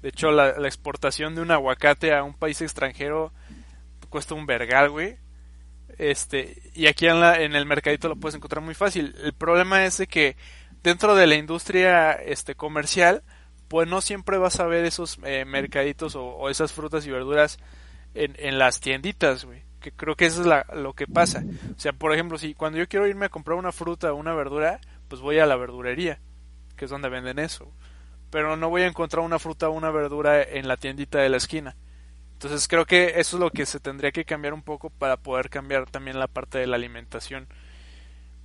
De 0.03 0.11
hecho, 0.11 0.31
la, 0.31 0.51
exportación 0.67 1.35
de 1.35 1.43
un 1.43 1.51
aguacate 1.51 2.15
a 2.15 2.23
un 2.23 2.35
país 2.35 2.61
extranjero 2.61 3.33
cuesta 4.09 4.35
un 4.35 4.47
vergal, 4.47 4.91
güey. 4.91 5.17
Este, 6.01 6.63
y 6.73 6.87
aquí 6.87 7.07
en, 7.07 7.21
la, 7.21 7.43
en 7.43 7.55
el 7.55 7.67
mercadito 7.67 8.09
lo 8.09 8.17
puedes 8.17 8.35
encontrar 8.35 8.65
muy 8.65 8.73
fácil. 8.73 9.15
El 9.23 9.35
problema 9.35 9.85
es 9.85 9.99
de 9.99 10.07
que 10.07 10.35
dentro 10.83 11.15
de 11.15 11.27
la 11.27 11.35
industria 11.35 12.13
este, 12.13 12.55
comercial, 12.55 13.23
pues 13.69 13.87
no 13.87 14.01
siempre 14.01 14.39
vas 14.39 14.61
a 14.61 14.67
ver 14.67 14.87
esos 14.87 15.19
eh, 15.25 15.45
mercaditos 15.45 16.17
o, 16.17 16.49
esas 16.49 16.73
frutas 16.73 17.07
y 17.07 17.11
verduras 17.11 17.59
en, 18.15 18.35
en 18.39 18.59
las 18.59 18.81
tienditas, 18.81 19.45
güey. 19.45 19.63
Que 19.79 19.93
creo 19.93 20.17
que 20.17 20.25
eso 20.25 20.41
es 20.41 20.47
la, 20.47 20.65
lo 20.73 20.95
que 20.95 21.07
pasa. 21.07 21.45
O 21.77 21.79
sea, 21.79 21.93
por 21.93 22.15
ejemplo, 22.15 22.39
si 22.39 22.55
cuando 22.55 22.79
yo 22.79 22.89
quiero 22.89 23.07
irme 23.07 23.27
a 23.27 23.31
comprar 23.31 23.59
una 23.59 23.71
fruta 23.71 24.11
o 24.11 24.17
una 24.17 24.33
verdura, 24.33 24.81
pues 25.09 25.21
voy 25.21 25.39
a 25.39 25.45
la 25.45 25.57
verdurería, 25.57 26.19
que 26.79 26.87
es 26.87 26.91
donde 26.91 27.11
venden 27.11 27.39
eso. 27.39 27.71
Pero 28.31 28.57
no 28.57 28.71
voy 28.71 28.83
a 28.83 28.87
encontrar 28.87 29.23
una 29.23 29.39
fruta 29.39 29.69
o 29.69 29.73
una 29.73 29.91
verdura 29.91 30.43
en 30.43 30.67
la 30.67 30.79
tiendita 30.79 31.19
de 31.19 31.29
la 31.29 31.37
esquina. 31.37 31.77
Entonces 32.41 32.69
creo 32.69 32.87
que 32.87 33.21
eso 33.21 33.37
es 33.37 33.41
lo 33.41 33.51
que 33.51 33.67
se 33.67 33.81
tendría 33.81 34.13
que 34.13 34.25
cambiar 34.25 34.55
un 34.55 34.63
poco 34.63 34.89
para 34.89 35.19
poder 35.19 35.51
cambiar 35.51 35.91
también 35.91 36.19
la 36.19 36.27
parte 36.27 36.57
de 36.57 36.67
la 36.67 36.77
alimentación. 36.77 37.47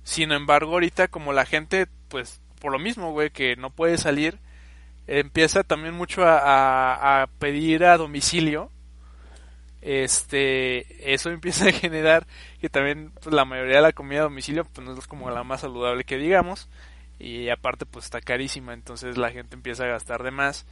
Sin 0.04 0.32
embargo, 0.32 0.72
ahorita 0.72 1.08
como 1.08 1.32
la 1.32 1.46
gente, 1.46 1.86
pues 2.08 2.42
por 2.60 2.72
lo 2.72 2.78
mismo, 2.78 3.12
güey, 3.12 3.30
que 3.30 3.56
no 3.56 3.70
puede 3.70 3.96
salir, 3.96 4.38
empieza 5.06 5.64
también 5.64 5.94
mucho 5.94 6.24
a, 6.26 7.26
pedir 7.38 7.86
a 7.86 7.96
domicilio 7.96 8.70
este 9.80 11.14
eso 11.14 11.30
empieza 11.30 11.68
a 11.68 11.72
generar 11.72 12.26
que 12.60 12.68
también 12.68 13.12
pues, 13.22 13.34
la 13.34 13.46
mayoría 13.46 13.76
de 13.76 13.82
la 13.82 13.92
comida 13.92 14.20
a 14.20 14.24
domicilio 14.24 14.64
pues 14.64 14.86
no 14.86 14.98
es 14.98 15.06
como 15.06 15.30
la 15.30 15.44
más 15.44 15.62
saludable 15.62 16.04
que 16.04 16.18
digamos 16.18 16.68
y 17.18 17.48
aparte 17.50 17.86
pues 17.86 18.06
está 18.06 18.20
carísima 18.20 18.74
entonces 18.74 19.16
la 19.16 19.30
gente 19.30 19.54
empieza 19.54 19.84
a 19.84 19.88
gastar 19.88 20.22
de 20.24 20.32
más 20.32 20.66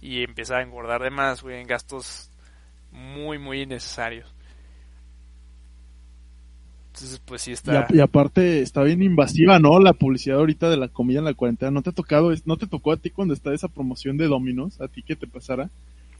y 0.00 0.22
empieza 0.22 0.58
a 0.58 0.62
engordar 0.62 1.02
de 1.02 1.10
más 1.10 1.42
güey, 1.42 1.60
en 1.60 1.66
gastos 1.66 2.29
muy 2.92 3.38
muy 3.38 3.62
innecesarios. 3.62 4.32
Entonces 6.92 7.20
pues 7.24 7.42
sí 7.42 7.52
está. 7.52 7.86
Y, 7.90 8.00
aparte 8.00 8.60
está 8.60 8.82
bien 8.82 9.02
invasiva 9.02 9.58
no 9.58 9.78
la 9.78 9.92
publicidad 9.92 10.38
ahorita 10.38 10.68
de 10.68 10.76
la 10.76 10.88
comida 10.88 11.20
en 11.20 11.24
la 11.24 11.34
cuarentena. 11.34 11.70
No 11.70 11.82
te 11.82 11.90
ha 11.90 11.94
tocado 11.94 12.32
no 12.44 12.56
te 12.56 12.66
tocó 12.66 12.92
a 12.92 12.96
ti 12.96 13.10
cuando 13.10 13.34
está 13.34 13.54
esa 13.54 13.68
promoción 13.68 14.16
de 14.16 14.26
Dominos 14.26 14.80
a 14.80 14.88
ti 14.88 15.02
que 15.02 15.16
te 15.16 15.26
pasara 15.26 15.70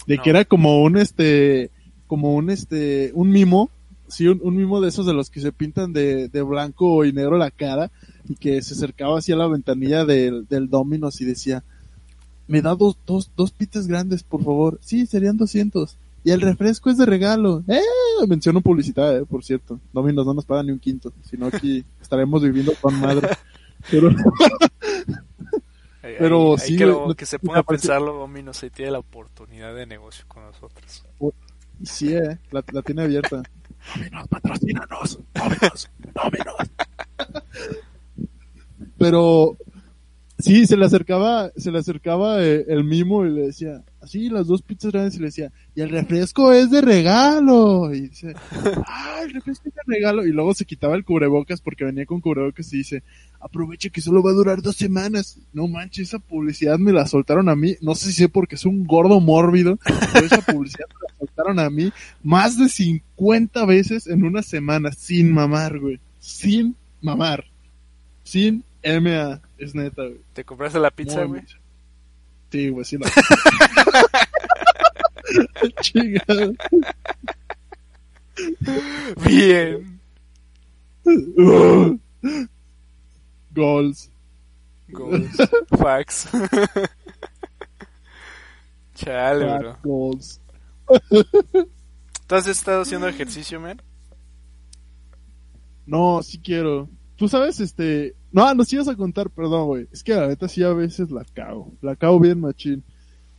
de 0.06 0.18
que 0.18 0.30
era 0.30 0.44
como 0.44 0.82
un 0.82 0.96
este 0.96 1.70
como 2.10 2.34
un 2.34 2.50
este, 2.50 3.12
un 3.14 3.30
mimo, 3.30 3.70
sí, 4.08 4.26
un, 4.26 4.56
mimo 4.56 4.80
de 4.80 4.88
esos 4.88 5.06
de 5.06 5.14
los 5.14 5.30
que 5.30 5.38
se 5.38 5.52
pintan 5.52 5.92
de, 5.92 6.26
de, 6.26 6.42
blanco 6.42 7.04
y 7.04 7.12
negro 7.12 7.38
la 7.38 7.52
cara 7.52 7.92
y 8.28 8.34
que 8.34 8.60
se 8.62 8.74
acercaba 8.74 9.18
así 9.18 9.30
a 9.30 9.36
la 9.36 9.46
ventanilla 9.46 10.04
del, 10.04 10.44
del 10.48 10.68
Dominos 10.68 11.20
y 11.20 11.24
decía, 11.24 11.62
me 12.48 12.62
da 12.62 12.74
dos, 12.74 12.98
dos, 13.06 13.30
dos 13.36 13.52
pizzas 13.52 13.86
grandes, 13.86 14.24
por 14.24 14.42
favor. 14.42 14.80
Sí, 14.82 15.06
serían 15.06 15.36
200. 15.36 15.96
Y 16.22 16.30
el 16.30 16.40
refresco 16.40 16.90
es 16.90 16.98
de 16.98 17.06
regalo. 17.06 17.64
¡Eh! 17.66 17.80
Menciono 18.28 18.60
publicidad, 18.60 19.16
eh, 19.16 19.24
por 19.24 19.42
cierto. 19.42 19.80
Dominos 19.92 20.26
no 20.26 20.34
nos 20.34 20.44
pagan 20.44 20.66
ni 20.66 20.72
un 20.72 20.78
quinto, 20.78 21.12
sino 21.22 21.46
aquí 21.46 21.84
estaremos 22.00 22.42
viviendo 22.42 22.72
con 22.80 22.98
madre. 23.00 23.28
Pero, 23.90 24.10
pero 26.18 26.58
sí. 26.58 26.76
que, 26.76 26.94
que, 27.16 27.24
se 27.24 27.38
ponga 27.38 27.60
a 27.60 27.62
pensarlo, 27.62 28.12
Dominos, 28.12 28.62
ahí 28.62 28.68
tiene 28.68 28.90
la 28.90 28.98
oportunidad 28.98 29.74
de 29.74 29.86
negocio 29.86 30.26
con 30.28 30.42
nosotros. 30.42 31.02
Sí, 31.82 32.12
eh, 32.14 32.38
la, 32.50 32.62
tiene 32.82 33.04
abierta. 33.04 33.42
Nómenos, 33.96 34.28
patrocínanos. 34.28 35.18
Nómenos, 35.34 35.90
nómenos. 36.14 36.56
Pero 38.98 39.56
sí, 40.38 40.66
se 40.66 40.76
le 40.76 40.84
acercaba, 40.84 41.50
se 41.56 41.70
le 41.70 41.78
acercaba 41.78 42.42
eh, 42.42 42.66
el 42.68 42.84
mimo 42.84 43.24
y 43.24 43.30
le 43.30 43.42
decía, 43.46 43.82
así 44.02 44.28
las 44.28 44.46
dos 44.46 44.62
pizzas 44.62 44.92
grandes 44.92 45.16
y 45.16 45.18
le 45.18 45.26
decía, 45.26 45.52
y 45.74 45.80
el 45.80 45.90
refresco 45.90 46.52
es 46.52 46.70
de 46.70 46.80
regalo. 46.80 47.92
Y 47.94 48.08
dice, 48.08 48.34
ah, 48.86 49.20
el 49.22 49.32
refresco 49.32 49.68
es 49.68 49.74
de 49.74 49.82
regalo. 49.86 50.26
Y 50.26 50.32
luego 50.32 50.54
se 50.54 50.64
quitaba 50.64 50.96
el 50.96 51.04
cubrebocas 51.04 51.60
porque 51.60 51.84
venía 51.84 52.06
con 52.06 52.20
cubrebocas 52.20 52.72
y 52.72 52.78
dice, 52.78 53.02
aproveche 53.40 53.90
que 53.90 54.00
solo 54.00 54.22
va 54.22 54.30
a 54.30 54.34
durar 54.34 54.62
dos 54.62 54.76
semanas. 54.76 55.38
No 55.52 55.68
manches, 55.68 56.08
esa 56.08 56.18
publicidad 56.18 56.78
me 56.78 56.92
la 56.92 57.06
soltaron 57.06 57.48
a 57.48 57.56
mí. 57.56 57.76
No 57.80 57.94
sé 57.94 58.06
si 58.06 58.12
sé 58.12 58.28
porque 58.28 58.54
es 58.54 58.64
un 58.64 58.84
gordo 58.84 59.20
mórbido, 59.20 59.78
pero 60.12 60.26
esa 60.26 60.40
publicidad 60.40 60.86
me 60.88 61.08
la 61.08 61.18
soltaron 61.18 61.58
a 61.58 61.70
mí 61.70 61.92
más 62.22 62.58
de 62.58 62.68
50 62.68 63.64
veces 63.66 64.06
en 64.06 64.24
una 64.24 64.42
semana, 64.42 64.92
sin 64.92 65.32
mamar, 65.32 65.78
güey. 65.78 66.00
Sin 66.18 66.76
mamar. 67.00 67.44
Sin 68.24 68.64
MA, 68.84 69.40
es 69.58 69.74
neta, 69.74 70.02
güey. 70.02 70.20
¿Te 70.32 70.44
compraste 70.44 70.78
la 70.78 70.90
pizza, 70.90 71.24
güey? 71.24 71.42
Sí, 72.50 72.68
güey, 72.68 72.84
sí 72.84 72.98
la. 72.98 73.06
Bien. 79.24 80.00
Goals. 83.54 84.10
Goals. 84.88 85.36
Facts. 85.78 86.28
Chale, 88.94 89.58
bro. 89.58 89.76
Goals. 89.82 90.40
¿Tú 92.26 92.34
has 92.34 92.46
estado 92.46 92.82
haciendo 92.82 93.08
ejercicio, 93.08 93.60
man? 93.60 93.80
No, 95.86 96.22
sí 96.22 96.38
quiero. 96.38 96.88
Tú 97.16 97.28
sabes, 97.28 97.60
este... 97.60 98.14
No, 98.32 98.54
nos 98.54 98.72
ibas 98.72 98.88
a 98.88 98.96
contar, 98.96 99.28
perdón, 99.30 99.66
güey. 99.66 99.88
Es 99.90 100.04
que 100.04 100.14
la 100.14 100.28
neta 100.28 100.48
sí 100.48 100.62
a 100.62 100.72
veces 100.72 101.10
la 101.10 101.24
cago. 101.24 101.72
La 101.82 101.96
cago 101.96 102.20
bien 102.20 102.40
machín. 102.40 102.84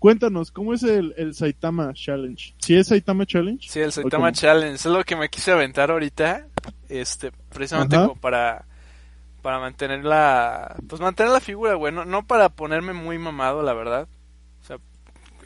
Cuéntanos, 0.02 0.50
¿cómo 0.50 0.74
es 0.74 0.82
el, 0.82 1.14
el 1.16 1.36
Saitama 1.36 1.94
Challenge? 1.94 2.56
¿Sí 2.58 2.76
es 2.76 2.88
Saitama 2.88 3.24
Challenge? 3.28 3.64
Sí, 3.70 3.82
el 3.82 3.90
¿O 3.90 3.92
Saitama? 3.92 4.32
Challenge. 4.32 4.74
Es 4.74 4.86
lo 4.88 5.04
que 5.04 5.16
me 5.16 5.30
quise 5.30 5.52
aventar 5.52 5.92
ahorita. 5.92 6.48
Este, 6.90 7.32
precisamente 7.54 7.98
Ajá. 7.98 8.08
como 8.08 8.20
para, 8.20 8.66
para 9.44 9.60
mantener 9.60 10.04
la, 10.04 10.76
pues 10.88 11.00
mantener 11.00 11.32
la 11.32 11.40
figura, 11.40 11.76
güey. 11.76 11.94
No, 11.94 12.04
no 12.04 12.26
para 12.26 12.50
ponerme 12.50 12.94
muy 12.94 13.20
mamado, 13.20 13.62
la 13.62 13.76
verdad. 13.76 14.08
O 14.62 14.66
sea, 14.66 14.78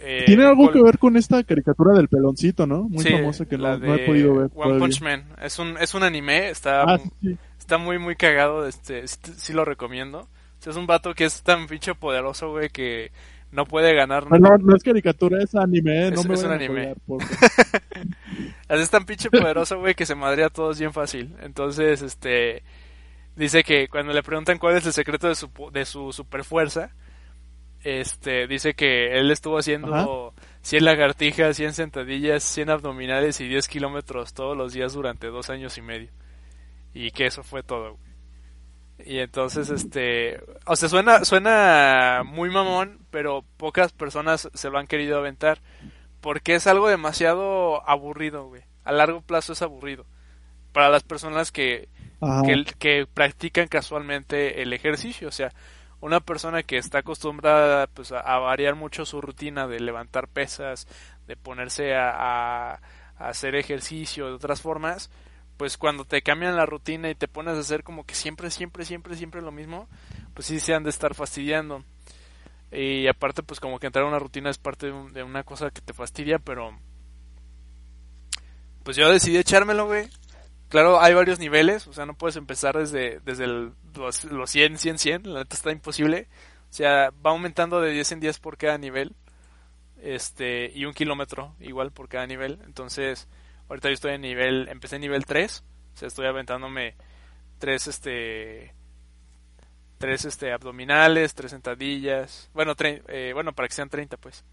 eh, 0.01 0.23
Tiene 0.25 0.45
algo 0.45 0.71
que 0.71 0.81
ver 0.81 0.99
con 0.99 1.17
esta 1.17 1.43
caricatura 1.43 1.93
del 1.93 2.07
peloncito, 2.07 2.65
¿no? 2.65 2.83
Muy 2.83 3.03
sí, 3.03 3.11
famosa 3.11 3.45
que 3.45 3.57
la 3.57 3.77
no, 3.77 3.87
no 3.87 3.95
he 3.95 4.05
podido 4.05 4.35
ver. 4.35 4.51
One 4.55 4.63
todavía. 4.63 4.79
Punch 4.79 5.01
Man. 5.01 5.25
Es 5.41 5.59
un, 5.59 5.77
es 5.79 5.93
un 5.93 6.03
anime, 6.03 6.47
está, 6.47 6.83
Ah, 6.83 6.97
sí, 7.21 7.37
está 7.59 7.77
muy, 7.77 7.99
muy 7.99 8.15
cagado. 8.15 8.65
Este, 8.65 9.05
sí, 9.05 9.17
sí 9.35 9.51
lo 9.51 9.65
recomiendo. 9.65 10.19
O 10.19 10.61
sea, 10.61 10.71
es 10.71 10.77
un 10.77 10.87
vato 10.87 11.13
que 11.13 11.25
es 11.25 11.43
tan 11.43 11.67
pinche 11.67 11.93
poderoso, 11.93 12.51
güey, 12.51 12.69
que 12.69 13.11
no 13.55 13.65
puede 13.65 13.93
ganar. 13.95 14.25
Ah, 14.29 14.37
no, 14.37 14.57
no 14.57 14.75
es 14.75 14.83
caricatura, 14.83 15.41
es 15.41 15.55
anime, 15.55 16.07
¿eh? 16.07 16.11
no 16.11 16.21
Es- 16.21 16.27
me 16.27 16.33
es 16.35 16.43
un 16.43 16.51
anime. 16.51 16.95
Así 18.67 18.81
es 18.81 18.89
tan 18.89 19.05
pinche 19.05 19.29
poderoso, 19.29 19.79
güey, 19.79 19.95
que 19.95 20.05
se 20.05 20.15
madrea 20.15 20.47
a 20.47 20.49
todos 20.49 20.79
bien 20.79 20.93
fácil. 20.93 21.35
Entonces, 21.41 22.01
este. 22.01 22.63
Dice 23.35 23.63
que 23.63 23.87
cuando 23.89 24.13
le 24.13 24.23
preguntan 24.23 24.57
cuál 24.57 24.77
es 24.77 24.85
el 24.85 24.93
secreto 24.93 25.27
de 25.27 25.35
su, 25.35 25.49
de 25.73 25.83
su 25.85 26.13
super 26.13 26.45
fuerza, 26.45 26.91
este, 27.83 28.47
dice 28.47 28.73
que 28.75 29.17
él 29.19 29.29
estuvo 29.29 29.57
haciendo 29.57 29.93
Ajá. 29.93 30.45
100 30.61 30.85
lagartijas, 30.85 31.57
100 31.57 31.73
sentadillas, 31.73 32.43
100 32.43 32.69
abdominales 32.69 33.41
y 33.41 33.47
10 33.49 33.67
kilómetros 33.67 34.33
todos 34.33 34.55
los 34.55 34.71
días 34.71 34.93
durante 34.93 35.27
dos 35.27 35.49
años 35.49 35.77
y 35.77 35.81
medio. 35.81 36.09
Y 36.93 37.11
que 37.11 37.25
eso 37.25 37.43
fue 37.43 37.61
todo, 37.61 37.95
güey. 37.95 38.14
Y 39.03 39.19
entonces, 39.19 39.69
este, 39.69 40.39
o 40.65 40.75
sea, 40.75 40.89
suena, 40.89 41.25
suena 41.25 42.23
muy 42.25 42.49
mamón, 42.49 42.99
pero 43.11 43.43
pocas 43.57 43.91
personas 43.93 44.49
se 44.53 44.69
lo 44.69 44.77
han 44.79 44.87
querido 44.87 45.17
aventar. 45.17 45.61
Porque 46.21 46.55
es 46.55 46.67
algo 46.67 46.89
demasiado 46.89 47.87
aburrido, 47.89 48.47
güey. 48.47 48.63
A 48.83 48.91
largo 48.91 49.21
plazo 49.21 49.53
es 49.53 49.61
aburrido. 49.61 50.05
Para 50.73 50.89
las 50.89 51.03
personas 51.03 51.51
que, 51.51 51.89
que, 52.43 52.65
que 52.79 53.07
practican 53.13 53.67
casualmente 53.67 54.61
el 54.61 54.73
ejercicio. 54.73 55.27
O 55.29 55.31
sea, 55.31 55.53
una 56.01 56.19
persona 56.19 56.63
que 56.63 56.77
está 56.77 56.99
acostumbrada 56.99 57.87
pues, 57.87 58.11
a, 58.11 58.19
a 58.21 58.39
variar 58.39 58.75
mucho 58.75 59.05
su 59.05 59.21
rutina 59.21 59.67
de 59.67 59.79
levantar 59.79 60.27
pesas, 60.27 60.87
de 61.27 61.35
ponerse 61.37 61.95
a, 61.95 62.11
a- 62.73 62.81
a 63.17 63.29
hacer 63.29 63.55
ejercicio 63.55 64.27
de 64.27 64.33
otras 64.33 64.61
formas, 64.61 65.09
pues 65.57 65.77
cuando 65.77 66.05
te 66.05 66.21
cambian 66.21 66.55
la 66.55 66.65
rutina 66.65 67.09
y 67.09 67.15
te 67.15 67.27
pones 67.27 67.55
a 67.55 67.59
hacer 67.59 67.83
como 67.83 68.05
que 68.05 68.15
siempre, 68.15 68.51
siempre, 68.51 68.85
siempre, 68.85 69.15
siempre 69.15 69.41
lo 69.41 69.51
mismo, 69.51 69.87
pues 70.33 70.47
sí 70.47 70.59
se 70.59 70.73
han 70.73 70.83
de 70.83 70.89
estar 70.89 71.15
fastidiando. 71.15 71.83
Y 72.71 73.07
aparte, 73.07 73.41
pues 73.43 73.59
como 73.59 73.79
que 73.79 73.87
entrar 73.87 74.05
a 74.05 74.07
una 74.09 74.19
rutina 74.19 74.49
es 74.49 74.57
parte 74.57 74.87
de, 74.87 74.91
un- 74.91 75.13
de 75.13 75.23
una 75.23 75.43
cosa 75.43 75.71
que 75.71 75.81
te 75.81 75.93
fastidia, 75.93 76.39
pero... 76.39 76.77
Pues 78.83 78.97
yo 78.97 79.09
decidí 79.09 79.37
echármelo, 79.37 79.85
güey. 79.85 80.07
Claro, 80.69 80.99
hay 80.99 81.13
varios 81.13 81.39
niveles, 81.39 81.87
o 81.87 81.93
sea, 81.93 82.05
no 82.05 82.15
puedes 82.15 82.35
empezar 82.35 82.77
desde, 82.77 83.19
desde 83.21 83.47
los, 83.47 84.25
los 84.25 84.49
100, 84.49 84.77
100, 84.77 84.97
100, 84.99 85.33
la 85.33 85.39
neta 85.39 85.55
está 85.55 85.71
imposible. 85.71 86.27
O 86.69 86.73
sea, 86.73 87.11
va 87.25 87.31
aumentando 87.31 87.79
de 87.81 87.91
10 87.91 88.11
en 88.13 88.19
10 88.19 88.39
por 88.39 88.57
cada 88.57 88.77
nivel. 88.77 89.15
Este, 90.01 90.71
y 90.75 90.85
un 90.85 90.93
kilómetro 90.93 91.55
igual 91.59 91.91
por 91.91 92.09
cada 92.09 92.27
nivel. 92.27 92.59
Entonces, 92.65 93.27
ahorita 93.69 93.89
yo 93.89 93.93
estoy 93.93 94.13
en 94.13 94.21
nivel, 94.21 94.67
empecé 94.69 94.95
en 94.95 95.01
nivel 95.01 95.25
3, 95.25 95.63
o 95.93 95.97
sea, 95.97 96.07
estoy 96.07 96.25
aventándome 96.27 96.95
tres, 97.59 97.87
este, 97.87 98.73
tres, 99.97 100.25
este, 100.25 100.51
abdominales, 100.51 101.33
tres 101.35 101.51
sentadillas, 101.51 102.49
bueno, 102.53 102.75
tre- 102.75 103.01
eh, 103.07 103.31
bueno, 103.33 103.53
para 103.53 103.67
que 103.67 103.73
sean 103.75 103.89
30, 103.89 104.17
pues. 104.17 104.43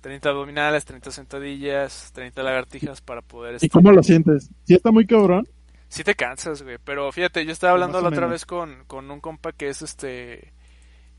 30 0.00 0.30
abdominales, 0.30 0.84
30 0.86 1.10
sentadillas, 1.10 2.10
30 2.14 2.42
lagartijas 2.42 3.00
para 3.02 3.20
poder... 3.20 3.58
¿Y 3.60 3.66
este, 3.66 3.68
cómo 3.68 3.92
lo 3.92 4.02
sientes? 4.02 4.48
¿Sí 4.64 4.74
está 4.74 4.90
muy 4.90 5.06
cabrón? 5.06 5.46
Sí 5.88 6.04
te 6.04 6.14
cansas, 6.14 6.62
güey, 6.62 6.78
pero 6.82 7.10
fíjate, 7.12 7.44
yo 7.44 7.52
estaba 7.52 7.72
hablando 7.72 8.00
la 8.00 8.08
otra 8.08 8.22
menos. 8.22 8.30
vez 8.30 8.46
con, 8.46 8.84
con 8.86 9.10
un 9.10 9.20
compa 9.20 9.52
que 9.52 9.68
es 9.68 9.82
este 9.82 10.52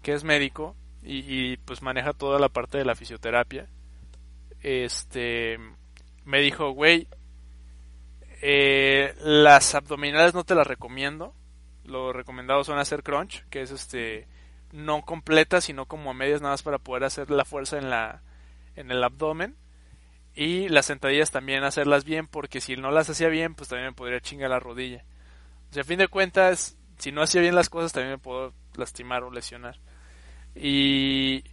que 0.01 0.13
es 0.13 0.23
médico 0.23 0.75
y, 1.03 1.19
y, 1.51 1.57
pues 1.57 1.81
maneja 1.83 2.13
toda 2.13 2.39
la 2.39 2.49
parte 2.49 2.77
de 2.79 2.85
la 2.85 2.95
fisioterapia. 2.95 3.67
Este 4.61 5.57
me 6.25 6.39
dijo, 6.39 6.71
güey, 6.71 7.07
eh, 8.41 9.13
las 9.19 9.75
abdominales 9.75 10.33
no 10.33 10.43
te 10.43 10.55
las 10.55 10.67
recomiendo. 10.67 11.33
Lo 11.83 12.13
recomendado 12.13 12.63
son 12.63 12.79
hacer 12.79 13.03
crunch, 13.03 13.45
que 13.49 13.61
es 13.61 13.71
este 13.71 14.27
no 14.71 15.03
completa, 15.03 15.59
sino 15.61 15.85
como 15.85 16.11
a 16.11 16.13
medias 16.13 16.41
nada 16.41 16.53
más 16.53 16.63
para 16.63 16.77
poder 16.77 17.03
hacer 17.03 17.29
la 17.29 17.45
fuerza 17.45 17.77
en 17.77 17.89
la 17.89 18.21
en 18.75 18.91
el 18.91 19.03
abdomen. 19.03 19.55
Y 20.33 20.69
las 20.69 20.85
sentadillas 20.85 21.31
también 21.31 21.63
hacerlas 21.63 22.05
bien, 22.05 22.27
porque 22.27 22.61
si 22.61 22.77
no 22.77 22.91
las 22.91 23.09
hacía 23.09 23.27
bien, 23.27 23.53
pues 23.53 23.69
también 23.69 23.89
me 23.89 23.95
podría 23.95 24.21
chingar 24.21 24.49
la 24.49 24.59
rodilla. 24.59 25.03
O 25.69 25.73
sea, 25.73 25.81
a 25.81 25.85
fin 25.85 25.99
de 25.99 26.07
cuentas, 26.07 26.77
si 26.97 27.11
no 27.11 27.21
hacía 27.21 27.41
bien 27.41 27.55
las 27.55 27.69
cosas, 27.69 27.91
también 27.91 28.13
me 28.13 28.17
puedo 28.17 28.53
lastimar 28.75 29.23
o 29.23 29.31
lesionar. 29.31 29.79
Y 30.55 31.43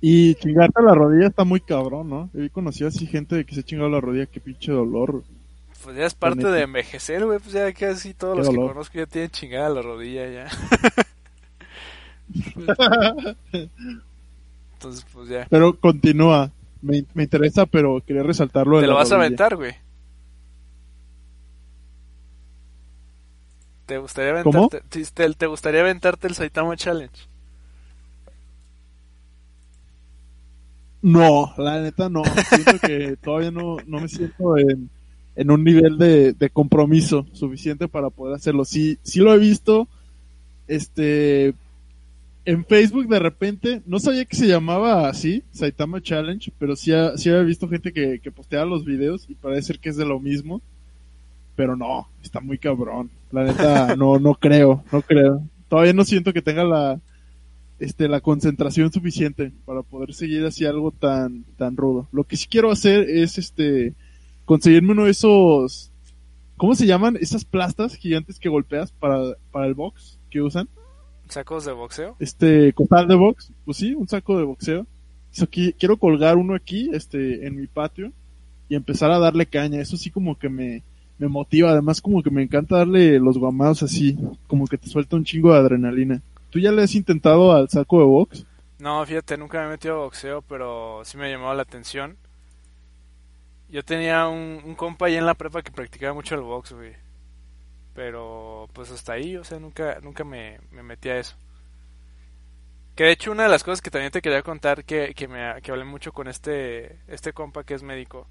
Y 0.00 0.34
chingarte 0.36 0.82
la 0.82 0.94
rodilla 0.94 1.28
está 1.28 1.44
muy 1.44 1.60
cabrón, 1.60 2.08
¿no? 2.08 2.30
He 2.34 2.50
conocido 2.50 2.88
así 2.88 3.06
gente 3.06 3.44
que 3.44 3.54
se 3.54 3.60
ha 3.60 3.64
chingado 3.64 3.90
la 3.90 4.00
rodilla, 4.00 4.26
qué 4.26 4.40
pinche 4.40 4.72
dolor. 4.72 5.24
pues 5.82 5.96
ya 5.96 6.06
es 6.06 6.14
parte 6.14 6.46
de 6.48 6.62
envejecer, 6.62 7.24
güey. 7.24 7.38
Pues 7.38 7.52
ya 7.52 7.72
casi 7.72 8.14
todos 8.14 8.36
Qué 8.36 8.38
los 8.38 8.48
que 8.48 8.60
conozco 8.62 8.98
ya 8.98 9.06
tienen 9.06 9.30
chingada 9.30 9.68
la 9.70 9.82
rodilla 9.82 10.28
ya. 10.30 10.48
Entonces, 14.74 15.06
pues 15.12 15.28
ya. 15.28 15.48
Pero 15.48 15.78
continúa. 15.78 16.52
Me, 16.82 17.04
me 17.14 17.24
interesa, 17.24 17.66
pero 17.66 18.02
quería 18.06 18.22
resaltarlo 18.22 18.78
de 18.78 18.84
Te 18.84 18.86
lo 18.86 18.94
vas 18.94 19.12
a 19.12 19.16
aventar, 19.16 19.56
güey. 19.56 19.74
¿Te 23.86 23.98
gustaría 23.98 24.32
¿Cómo? 24.42 24.70
aventarte, 24.70 24.82
sí, 24.90 25.12
te, 25.12 25.34
te 25.34 25.46
gustaría 25.46 25.80
aventarte 25.82 26.28
el 26.28 26.34
Saitama 26.34 26.76
Challenge? 26.76 27.12
No, 31.02 31.52
la 31.56 31.80
neta 31.80 32.08
no. 32.08 32.22
Siento 32.48 32.78
que 32.86 33.16
todavía 33.22 33.50
no, 33.50 33.76
no 33.86 34.00
me 34.00 34.08
siento 34.08 34.56
en, 34.58 34.90
en 35.36 35.50
un 35.50 35.64
nivel 35.64 35.96
de, 35.98 36.32
de 36.34 36.50
compromiso 36.50 37.26
suficiente 37.32 37.88
para 37.88 38.10
poder 38.10 38.34
hacerlo. 38.36 38.64
Sí, 38.64 38.98
sí 39.02 39.20
lo 39.20 39.34
he 39.34 39.38
visto. 39.38 39.88
Este. 40.68 41.54
En 42.46 42.64
Facebook 42.64 43.06
de 43.06 43.18
repente, 43.18 43.82
no 43.86 44.00
sabía 44.00 44.24
que 44.24 44.34
se 44.34 44.46
llamaba 44.48 45.08
así, 45.08 45.42
Saitama 45.52 46.00
Challenge, 46.00 46.50
pero 46.58 46.74
sí, 46.74 46.90
ha- 46.92 47.16
sí 47.16 47.28
había 47.28 47.42
visto 47.42 47.68
gente 47.68 47.92
que, 47.92 48.18
que 48.18 48.30
postea 48.32 48.64
los 48.64 48.84
videos 48.84 49.26
y 49.28 49.34
parece 49.34 49.62
ser 49.68 49.78
que 49.78 49.90
es 49.90 49.96
de 49.96 50.06
lo 50.06 50.18
mismo. 50.20 50.60
Pero 51.54 51.76
no, 51.76 52.08
está 52.22 52.40
muy 52.40 52.56
cabrón. 52.58 53.10
La 53.30 53.44
neta, 53.44 53.94
no, 53.96 54.18
no 54.18 54.34
creo, 54.34 54.82
no 54.90 55.02
creo. 55.02 55.42
Todavía 55.68 55.92
no 55.92 56.04
siento 56.04 56.32
que 56.32 56.42
tenga 56.42 56.64
la, 56.64 56.98
este, 57.80 58.08
la 58.08 58.20
concentración 58.20 58.92
suficiente 58.92 59.52
para 59.64 59.82
poder 59.82 60.14
seguir 60.14 60.44
así 60.44 60.66
algo 60.66 60.92
tan, 60.92 61.44
tan 61.56 61.76
rudo. 61.76 62.08
Lo 62.12 62.24
que 62.24 62.36
sí 62.36 62.46
quiero 62.46 62.70
hacer 62.70 63.08
es, 63.08 63.38
este, 63.38 63.94
conseguirme 64.44 64.92
uno 64.92 65.04
de 65.06 65.10
esos, 65.10 65.90
¿cómo 66.56 66.74
se 66.74 66.86
llaman? 66.86 67.16
Esas 67.20 67.44
plastas 67.44 67.94
gigantes 67.94 68.38
que 68.38 68.48
golpeas 68.48 68.92
para, 68.92 69.34
para 69.50 69.66
el 69.66 69.74
box 69.74 70.18
que 70.30 70.42
usan. 70.42 70.68
¿Sacos 71.28 71.64
de 71.64 71.72
boxeo? 71.72 72.16
Este, 72.18 72.72
costal 72.72 73.08
de 73.08 73.14
box, 73.14 73.52
pues 73.64 73.78
sí, 73.78 73.94
un 73.94 74.08
saco 74.08 74.36
de 74.36 74.44
boxeo. 74.44 74.86
Eso 75.32 75.44
aquí, 75.44 75.72
quiero 75.72 75.96
colgar 75.96 76.36
uno 76.36 76.54
aquí, 76.54 76.90
este, 76.92 77.46
en 77.46 77.56
mi 77.56 77.66
patio 77.66 78.12
y 78.68 78.74
empezar 78.74 79.10
a 79.10 79.18
darle 79.18 79.46
caña. 79.46 79.80
Eso 79.80 79.96
sí 79.96 80.10
como 80.10 80.38
que 80.38 80.48
me, 80.48 80.82
me 81.18 81.28
motiva. 81.28 81.70
Además 81.70 82.00
como 82.00 82.22
que 82.22 82.30
me 82.30 82.42
encanta 82.42 82.78
darle 82.78 83.18
los 83.20 83.38
guamados 83.38 83.82
así, 83.82 84.18
como 84.46 84.66
que 84.66 84.76
te 84.76 84.88
suelta 84.88 85.16
un 85.16 85.24
chingo 85.24 85.52
de 85.52 85.58
adrenalina. 85.58 86.22
¿Tú 86.50 86.58
ya 86.58 86.72
le 86.72 86.82
has 86.82 86.94
intentado 86.94 87.52
al 87.52 87.68
saco 87.68 88.00
de 88.00 88.04
box? 88.04 88.46
No, 88.78 89.04
fíjate, 89.06 89.36
nunca 89.36 89.60
me 89.60 89.66
he 89.66 89.70
metido 89.70 89.94
a 89.94 90.04
boxeo, 90.04 90.42
pero 90.42 91.02
sí 91.04 91.16
me 91.16 91.30
llamaba 91.30 91.54
la 91.54 91.62
atención. 91.62 92.16
Yo 93.68 93.84
tenía 93.84 94.26
un, 94.26 94.74
compa 94.74 95.06
ahí 95.06 95.16
en 95.16 95.26
la 95.26 95.34
prepa 95.34 95.62
que 95.62 95.70
practicaba 95.70 96.14
mucho 96.14 96.34
el 96.34 96.40
box, 96.40 96.72
güey. 96.72 96.94
Pero 97.94 98.68
pues 98.72 98.90
hasta 98.90 99.12
ahí, 99.12 99.36
o 99.36 99.44
sea, 99.44 99.60
nunca, 99.60 100.00
nunca 100.02 100.24
me, 100.24 100.58
me 100.72 100.82
metí 100.82 101.08
a 101.08 101.18
eso. 101.18 101.36
Que 102.96 103.04
de 103.04 103.12
hecho 103.12 103.32
una 103.32 103.44
de 103.44 103.48
las 103.48 103.62
cosas 103.62 103.80
que 103.80 103.90
también 103.90 104.10
te 104.10 104.22
quería 104.22 104.42
contar 104.42 104.84
que, 104.84 105.14
que, 105.14 105.28
me, 105.28 105.60
que 105.62 105.70
hablé 105.70 105.84
mucho 105.84 106.12
con 106.12 106.26
este, 106.28 106.98
este 107.06 107.32
compa 107.32 107.64
que 107.64 107.74
es 107.74 107.82
médico, 107.82 108.26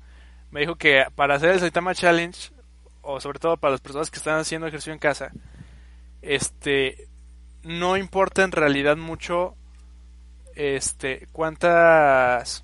me 0.52 0.62
dijo 0.62 0.76
que 0.76 1.06
para 1.16 1.36
hacer 1.36 1.52
el 1.52 1.60
Saitama 1.60 1.96
Challenge, 1.96 2.52
o 3.02 3.20
sobre 3.22 3.40
todo 3.40 3.58
para 3.58 3.72
las 3.72 3.82
personas 3.82 4.12
que 4.12 4.18
están 4.18 4.40
haciendo 4.40 4.68
ejercicio 4.68 4.94
en 4.94 5.00
casa, 5.00 5.32
este, 6.22 7.09
no 7.64 7.98
importa 7.98 8.44
en 8.44 8.52
realidad 8.52 8.98
mucho, 8.98 9.56
este, 10.56 11.28
cuántas, 11.32 12.64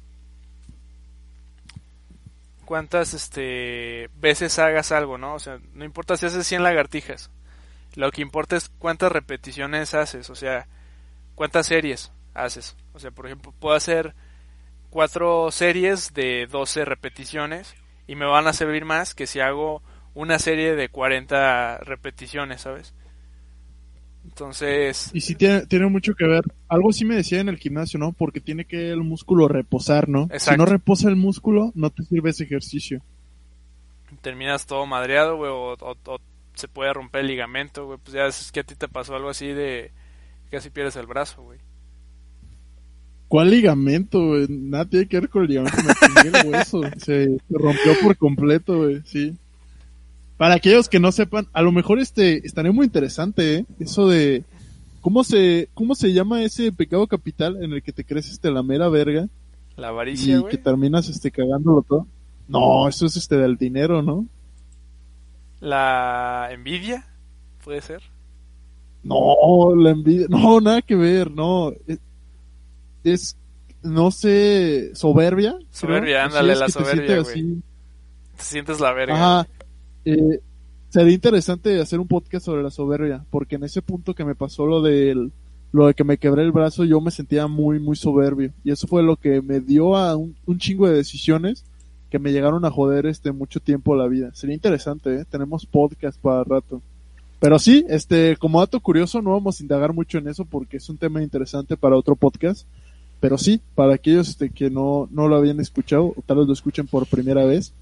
cuántas, 2.66 3.14
este, 3.14 4.10
veces 4.18 4.58
hagas 4.60 4.92
algo, 4.92 5.18
¿no? 5.18 5.36
O 5.36 5.40
sea, 5.40 5.60
no 5.74 5.86
importa 5.86 6.18
si 6.18 6.26
haces 6.26 6.48
100 6.48 6.64
lagartijas, 6.64 7.30
lo 7.96 8.12
que 8.12 8.22
importa 8.22 8.56
es 8.56 8.70
cuántas 8.80 9.12
repeticiones 9.12 9.94
haces, 9.94 10.30
o 10.30 10.36
sea, 10.36 10.68
cuántas 11.36 11.68
series 11.68 12.12
haces. 12.34 12.76
O 12.94 13.00
sea, 13.00 13.12
por 13.12 13.26
ejemplo, 13.26 13.54
puedo 13.60 13.76
hacer 13.76 14.14
cuatro 14.90 15.52
series 15.52 16.14
de 16.14 16.48
12 16.48 16.86
repeticiones 16.86 17.76
y 18.08 18.16
me 18.16 18.26
van 18.26 18.48
a 18.48 18.54
servir 18.54 18.86
más 18.86 19.16
que 19.16 19.28
si 19.28 19.40
hago 19.40 19.82
una 20.14 20.40
serie 20.40 20.76
de 20.76 20.90
40 20.90 21.80
repeticiones, 21.80 22.62
¿sabes? 22.62 22.94
Entonces... 24.36 25.12
Y 25.14 25.22
sí 25.22 25.34
tiene, 25.34 25.66
tiene 25.66 25.88
mucho 25.88 26.14
que 26.14 26.28
ver. 26.28 26.44
Algo 26.68 26.92
sí 26.92 27.06
me 27.06 27.16
decía 27.16 27.40
en 27.40 27.48
el 27.48 27.56
gimnasio, 27.56 27.98
¿no? 27.98 28.12
Porque 28.12 28.42
tiene 28.42 28.66
que 28.66 28.90
el 28.90 29.02
músculo 29.02 29.48
reposar, 29.48 30.10
¿no? 30.10 30.28
Si 30.38 30.58
no 30.58 30.66
reposa 30.66 31.08
el 31.08 31.16
músculo, 31.16 31.72
no 31.74 31.90
te 31.90 32.04
sirve 32.04 32.32
ese 32.32 32.44
ejercicio. 32.44 33.02
Terminas 34.22 34.66
todo 34.66 34.86
madreado, 34.86 35.38
güey, 35.38 35.50
o, 35.50 35.78
o, 35.80 36.20
se 36.54 36.68
puede 36.68 36.92
romper 36.92 37.22
el 37.22 37.28
ligamento, 37.28 37.86
güey. 37.86 37.98
Pues 38.04 38.14
ya 38.14 38.26
es 38.26 38.52
que 38.52 38.60
a 38.60 38.64
ti 38.66 38.76
te 38.76 38.90
pasó 38.90 39.16
algo 39.16 39.30
así 39.30 39.48
de 39.48 39.92
casi 40.52 40.70
pierdes 40.70 40.98
el 40.98 41.06
brazo, 41.06 41.42
güey. 41.42 41.60
¿Cuál 43.30 43.52
ligamento, 43.52 44.20
güey? 44.20 44.48
Nada 44.50 44.84
tiene 44.84 45.08
que 45.08 45.22
ver 45.22 45.30
con 45.30 45.44
el 45.44 45.48
ligamento, 45.48 45.78
me 45.82 46.22
el 46.40 46.48
hueso. 46.48 46.82
Se, 46.98 47.38
rompió 47.50 47.94
por 48.04 48.18
completo, 48.18 48.80
güey, 48.80 49.02
sí. 49.06 49.38
Para 50.38 50.56
aquellos 50.56 50.90
que 50.90 51.00
no 51.00 51.12
sepan, 51.12 51.48
a 51.54 51.62
lo 51.62 51.72
mejor 51.72 52.00
este 52.00 52.46
estaría 52.46 52.72
muy 52.72 52.86
interesante, 52.86 53.56
¿eh? 53.56 53.66
Eso 53.80 54.08
de 54.08 54.44
cómo 55.00 55.24
se 55.24 55.70
cómo 55.74 55.96
se 55.96 56.12
llama 56.12 56.44
ese 56.44 56.72
pecado 56.72 57.08
capital 57.08 57.64
en 57.64 57.72
el 57.72 57.82
que 57.82 57.94
te 57.94 58.04
crees 58.04 58.30
este 58.30 58.52
la 58.52 58.64
mera 58.64 58.90
verga. 58.90 59.28
La 59.78 59.90
avaricia, 59.90 60.38
y 60.40 60.44
que 60.46 60.58
terminas 60.58 61.10
este 61.10 61.32
cagándolo 61.32 61.84
todo. 61.88 62.08
No, 62.48 62.88
eso 62.88 63.06
es 63.06 63.16
este 63.16 63.38
del 63.38 63.58
dinero, 63.58 64.02
¿no? 64.02 64.26
La 65.60 66.50
envidia, 66.52 67.08
puede 67.64 67.82
ser. 67.82 68.02
No, 69.04 69.74
la 69.76 69.92
envidia, 69.92 70.28
no, 70.30 70.60
nada 70.60 70.82
que 70.82 70.96
ver, 70.96 71.32
no. 71.32 71.72
Es, 73.04 73.38
no 73.84 74.12
sé, 74.12 74.96
soberbia. 74.96 75.58
Soberbia, 75.72 76.26
ándale, 76.26 76.56
la 76.56 76.70
soberbia, 76.70 77.22
güey. 77.22 77.62
Te 78.38 78.44
sientes 78.44 78.80
la 78.80 78.94
verga. 78.94 79.16
Ajá. 79.16 79.48
Eh, 80.06 80.40
sería 80.90 81.14
interesante 81.14 81.82
hacer 81.82 82.00
un 82.00 82.08
podcast 82.08 82.46
sobre 82.46 82.64
la 82.64 82.72
soberbia, 82.72 83.26
porque 83.30 83.56
en 83.56 83.64
ese 83.64 83.82
punto 83.82 84.14
que 84.14 84.24
me 84.24 84.36
pasó 84.36 84.66
lo 84.66 84.82
lo 85.72 85.88
de 85.88 85.94
que 85.94 86.06
me 86.06 86.18
quebré 86.18 86.44
el 86.44 86.54
brazo, 86.54 86.86
yo 86.86 87.02
me 87.02 87.12
sentía 87.12 87.48
muy, 87.48 87.80
muy 87.80 87.98
soberbio. 87.98 88.54
Y 88.64 88.72
eso 88.72 88.88
fue 88.88 89.04
lo 89.04 89.18
que 89.18 89.42
me 89.42 89.60
dio 89.60 89.98
a 89.98 90.16
un, 90.16 90.36
chingo 90.58 90.88
de 90.88 90.96
decisiones 90.96 91.66
que 92.10 92.18
me 92.18 92.32
llegaron 92.32 92.64
a 92.64 92.72
joder 92.72 93.08
este 93.08 93.34
mucho 93.34 93.60
tiempo 93.60 93.94
la 93.94 94.08
vida. 94.08 94.32
Sería 94.34 94.56
interesante, 94.56 95.14
¿eh? 95.14 95.26
Tenemos 95.30 95.66
podcast 95.66 96.18
para 96.22 96.46
rato. 96.46 96.82
Pero 97.42 97.60
sí, 97.60 97.86
este, 97.90 98.38
como 98.38 98.62
dato 98.62 98.80
curioso, 98.80 99.22
no 99.22 99.32
vamos 99.32 99.60
a 99.60 99.64
indagar 99.64 99.92
mucho 99.92 100.18
en 100.18 100.30
eso 100.30 100.46
porque 100.46 100.78
es 100.78 100.90
un 100.90 100.98
tema 100.98 101.22
interesante 101.22 101.76
para 101.76 101.98
otro 101.98 102.16
podcast. 102.16 102.66
Pero 103.20 103.38
sí, 103.38 103.60
para 103.76 103.96
aquellos 103.96 104.30
este, 104.30 104.50
que 104.50 104.70
no, 104.70 105.10
no 105.12 105.28
lo 105.28 105.36
habían 105.36 105.60
escuchado, 105.60 106.14
o 106.16 106.24
tal 106.26 106.38
vez 106.38 106.48
lo 106.48 106.54
escuchen 106.54 106.88
por 106.88 107.06
primera 107.06 107.44
vez, 107.44 107.74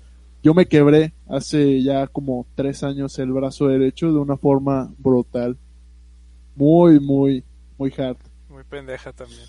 yo 0.43 0.53
me 0.53 0.67
quebré 0.67 1.13
hace 1.29 1.81
ya 1.81 2.05
como 2.07 2.45
tres 2.53 2.83
años 2.83 3.17
el 3.17 3.31
brazo 3.31 3.67
derecho 3.67 4.11
de 4.11 4.19
una 4.19 4.35
forma 4.35 4.93
brutal. 4.97 5.57
Muy, 6.55 6.99
muy, 6.99 7.45
muy 7.77 7.93
hard. 7.97 8.17
Muy 8.49 8.63
pendeja 8.65 9.13
también. 9.13 9.47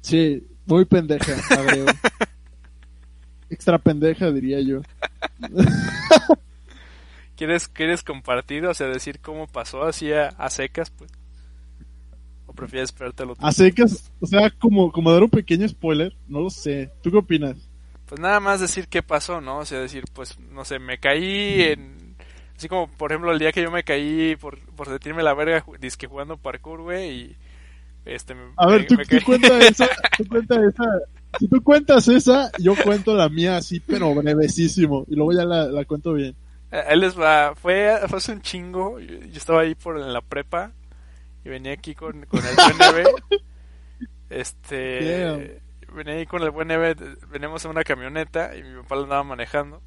Sí, 0.00 0.46
muy 0.66 0.86
pendeja, 0.86 1.34
Extra 3.50 3.78
pendeja, 3.78 4.32
diría 4.32 4.60
yo. 4.62 4.80
¿Quieres, 7.36 7.68
¿Quieres 7.68 8.02
compartir, 8.02 8.64
o 8.64 8.72
sea, 8.74 8.88
decir 8.88 9.20
cómo 9.20 9.46
pasó 9.46 9.82
así 9.82 10.10
a, 10.12 10.48
secas, 10.48 10.90
pues? 10.90 11.10
¿O 12.46 12.54
prefieres 12.54 12.88
esperártelo 12.88 13.34
A 13.38 13.52
secas, 13.52 14.10
o 14.20 14.26
sea, 14.26 14.50
como, 14.50 14.90
como 14.90 15.12
dar 15.12 15.22
un 15.22 15.30
pequeño 15.30 15.68
spoiler, 15.68 16.16
no 16.26 16.40
lo 16.40 16.50
sé. 16.50 16.90
¿Tú 17.02 17.10
qué 17.10 17.18
opinas? 17.18 17.68
Pues 18.06 18.20
nada 18.20 18.40
más 18.40 18.60
decir 18.60 18.88
qué 18.88 19.02
pasó, 19.02 19.40
¿no? 19.40 19.58
O 19.58 19.64
sea, 19.64 19.80
decir, 19.80 20.04
pues, 20.12 20.38
no 20.38 20.64
sé, 20.64 20.78
me 20.78 20.98
caí 20.98 21.62
en... 21.62 22.16
Así 22.56 22.68
como, 22.68 22.88
por 22.88 23.10
ejemplo, 23.10 23.32
el 23.32 23.38
día 23.38 23.52
que 23.52 23.62
yo 23.62 23.70
me 23.70 23.82
caí 23.82 24.36
por, 24.36 24.60
por 24.74 24.88
sentirme 24.88 25.22
la 25.22 25.34
verga 25.34 25.64
disque 25.80 26.06
jugando 26.06 26.36
parkour, 26.36 26.82
güey, 26.82 27.10
y... 27.10 27.36
Este, 28.04 28.36
a 28.56 28.66
ver, 28.66 28.86
tú, 28.86 28.96
cuentas 29.24 29.64
esa, 29.70 29.88
tú 30.18 30.26
cuentas 30.28 30.58
esa, 30.58 30.84
si 31.38 31.48
tú 31.48 31.62
cuentas 31.62 32.06
esa, 32.08 32.52
yo 32.58 32.74
cuento 32.76 33.14
la 33.14 33.30
mía 33.30 33.56
así, 33.56 33.80
pero 33.80 34.14
brevesísimo, 34.14 35.06
y 35.08 35.16
luego 35.16 35.32
ya 35.32 35.46
la, 35.46 35.66
la 35.66 35.84
cuento 35.86 36.12
bien. 36.12 36.36
Él 36.70 37.00
les 37.00 37.18
va, 37.18 37.54
fue, 37.54 37.98
fue 38.08 38.18
hace 38.18 38.32
un 38.32 38.42
chingo, 38.42 39.00
yo, 39.00 39.16
estaba 39.32 39.62
ahí 39.62 39.74
por 39.74 39.98
la 39.98 40.20
prepa 40.20 40.72
y 41.44 41.48
venía 41.48 41.72
aquí 41.72 41.94
con, 41.94 42.26
con 42.26 42.40
el 42.44 42.54
buen 42.92 43.06
Este, 44.30 45.62
venía 45.94 46.14
ahí 46.14 46.26
con 46.26 46.42
el 46.42 46.50
buen 46.50 46.68
Neve, 46.68 46.94
venimos 47.28 47.64
en 47.64 47.70
una 47.70 47.84
camioneta 47.84 48.56
y 48.56 48.62
mi 48.62 48.82
papá 48.82 48.96
la 48.96 49.02
andaba 49.02 49.22
manejando. 49.24 49.82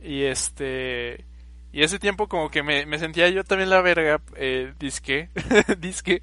Y 0.00 0.22
este, 0.22 1.26
y 1.72 1.82
ese 1.82 1.98
tiempo 1.98 2.28
como 2.28 2.50
que 2.50 2.62
me, 2.62 2.98
sentía 2.98 3.28
yo 3.28 3.44
también 3.44 3.70
la 3.70 3.82
verga, 3.82 4.20
eh, 4.36 4.72
disque, 4.78 5.28
disque, 5.78 6.22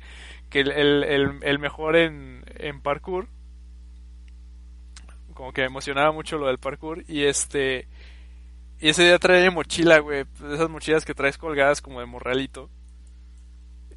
que 0.50 0.62
el, 0.62 0.72
el, 0.72 1.40
el, 1.44 1.60
mejor 1.60 1.96
en, 1.96 2.44
en 2.56 2.82
parkour. 2.82 3.28
Como 5.34 5.54
que 5.54 5.62
me 5.62 5.68
emocionaba 5.68 6.12
mucho 6.12 6.38
lo 6.40 6.48
del 6.48 6.58
parkour 6.58 7.04
y 7.08 7.26
este 7.26 7.88
y 8.80 8.90
ese 8.90 9.04
día 9.04 9.18
traía 9.18 9.50
mochila, 9.50 10.00
güey. 10.00 10.26
Esas 10.52 10.70
mochilas 10.70 11.06
que 11.06 11.16
traes 11.16 11.38
colgadas 11.38 11.82
como 11.82 12.00
de 12.00 12.06
morralito. 12.06 12.70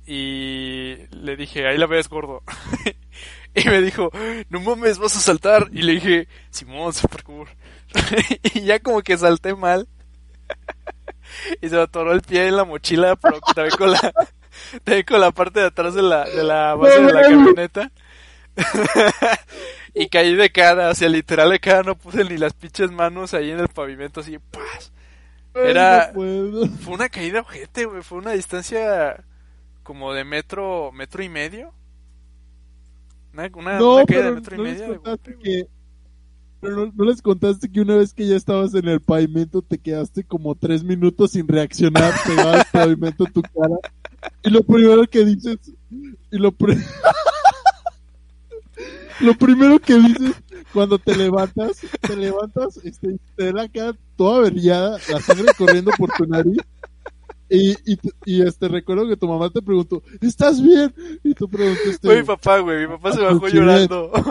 Y 0.07 1.07
le 1.11 1.37
dije, 1.37 1.67
ahí 1.67 1.77
la 1.77 1.87
ves, 1.87 2.09
gordo. 2.09 2.43
y 3.55 3.69
me 3.69 3.83
dijo, 3.83 4.11
no 4.49 4.61
mames, 4.61 4.99
vas 4.99 5.17
a 5.17 5.21
saltar. 5.21 5.69
Y 5.73 5.83
le 5.83 5.95
dije, 5.95 6.29
Simón, 6.51 6.93
super 6.93 7.23
cool. 7.25 7.49
y 8.55 8.63
ya 8.63 8.79
como 8.81 9.03
que 9.03 9.19
salté 9.19 9.55
mal. 9.55 9.89
y 11.61 11.69
se 11.69 11.77
me 11.77 11.83
atoró 11.83 12.13
el 12.13 12.23
pie 12.23 12.47
en 12.47 12.57
la 12.57 12.65
mochila, 12.65 13.17
pero 13.17 13.41
también 13.55 13.77
con 13.77 13.93
la, 13.93 14.01
también 14.85 15.05
con 15.05 15.21
la 15.21 15.31
parte 15.33 15.61
de 15.61 15.67
atrás 15.67 15.95
de 15.95 16.03
la, 16.03 16.25
de 16.25 16.45
la 16.45 16.75
base 16.75 17.01
de 17.01 17.13
la 17.13 17.23
camioneta. 17.23 17.91
y 19.95 20.09
caí 20.09 20.35
de 20.35 20.51
cara, 20.51 20.91
o 20.91 20.95
sea, 20.95 21.09
literal 21.09 21.51
de 21.51 21.61
cara 21.61 21.83
no 21.83 21.97
puse 21.97 22.25
ni 22.25 22.37
las 22.37 22.53
pinches 22.53 22.91
manos 22.91 23.33
ahí 23.35 23.51
en 23.51 23.61
el 23.61 23.69
pavimento, 23.69 24.21
así, 24.21 24.39
¡paz! 24.39 24.93
Era, 25.55 26.13
fue 26.13 26.95
una 26.95 27.09
caída 27.09 27.41
ojete, 27.41 27.85
güey, 27.85 28.03
fue 28.03 28.19
una 28.19 28.33
distancia 28.33 29.25
como 29.83 30.13
de 30.13 30.25
metro, 30.25 30.93
metro 30.93 31.23
y 31.23 31.29
medio. 31.29 31.75
Una, 33.33 33.79
no, 33.79 34.05
caída 34.07 34.25
de 34.25 34.33
metro 34.33 34.57
y 34.57 34.59
medio. 34.59 35.03
pero 36.61 36.93
no, 36.93 37.05
les 37.05 37.23
contaste 37.23 37.71
que 37.71 37.81
una 37.81 37.97
vez 37.97 38.13
que 38.13 38.27
ya 38.27 38.37
estabas 38.37 38.75
en 38.75 38.89
el 38.89 39.01
pavimento 39.01 39.63
te 39.63 39.79
quedaste 39.79 40.25
como 40.25 40.55
tres 40.55 40.83
minutos 40.83 41.33
sin 41.33 41.49
reaccionar, 41.49 42.13
pegado 42.27 42.53
al 42.53 42.67
pavimento 42.73 43.25
tu 43.27 43.43
cara. 43.43 43.77
Y 44.43 44.51
lo 44.51 44.63
primero 44.63 45.07
que 45.07 45.25
dices, 45.25 45.59
y 45.91 46.39
lo 46.39 46.53
primero 46.53 46.87
lo 49.21 49.35
primero 49.35 49.79
que 49.79 49.95
dices 49.95 50.35
cuando 50.73 50.99
te 50.99 51.17
levantas, 51.17 51.81
te 52.01 52.17
levantas, 52.17 52.79
este, 52.85 53.19
te 53.37 53.47
da 53.47 53.63
la 53.63 53.69
cara 53.69 53.95
toda 54.17 54.39
averiada, 54.39 54.99
la 55.09 55.21
sangre 55.21 55.47
corriendo 55.57 55.91
por 55.99 56.11
tu 56.13 56.27
nariz. 56.27 56.59
Y, 57.51 57.73
y, 57.85 57.99
y, 58.25 58.43
este 58.43 58.69
recuerdo 58.69 59.09
que 59.09 59.17
tu 59.17 59.27
mamá 59.27 59.51
te 59.51 59.61
preguntó, 59.61 60.05
¿estás 60.21 60.63
bien? 60.63 60.95
Y 61.25 61.35
tú 61.35 61.49
preguntaste. 61.49 61.99
Fue 62.01 62.19
mi 62.19 62.23
papá, 62.23 62.61
güey, 62.61 62.87
mi 62.87 62.87
papá 62.87 63.13
se 63.13 63.21
bajó 63.21 63.49
llorando. 63.49 64.13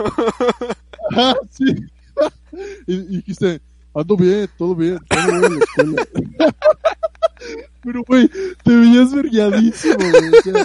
Ah, 1.16 1.34
sí. 1.50 1.64
Y, 2.86 2.96
dijiste, 3.16 3.60
ando 3.94 4.16
bien, 4.16 4.48
todo 4.56 4.74
bien, 4.74 4.98
todo 5.08 5.26
bien 5.26 5.42
en 5.44 5.56
la 5.56 5.64
escuela. 5.64 6.06
Pero, 7.82 8.04
güey, 8.04 8.28
te 8.62 8.76
veías 8.76 9.14
verguiadísimo, 9.14 9.96
güey. 9.96 10.64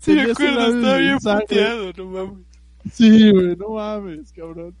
sí, 0.00 0.12
me 0.12 0.22
acuerdo, 0.22 0.76
estaba 0.76 0.96
bien 0.96 1.18
puteado, 1.18 1.92
no 1.96 2.04
mames. 2.06 2.46
Sí, 2.92 3.30
güey, 3.30 3.56
no 3.56 3.70
mames, 3.70 4.32
cabrón. 4.32 4.74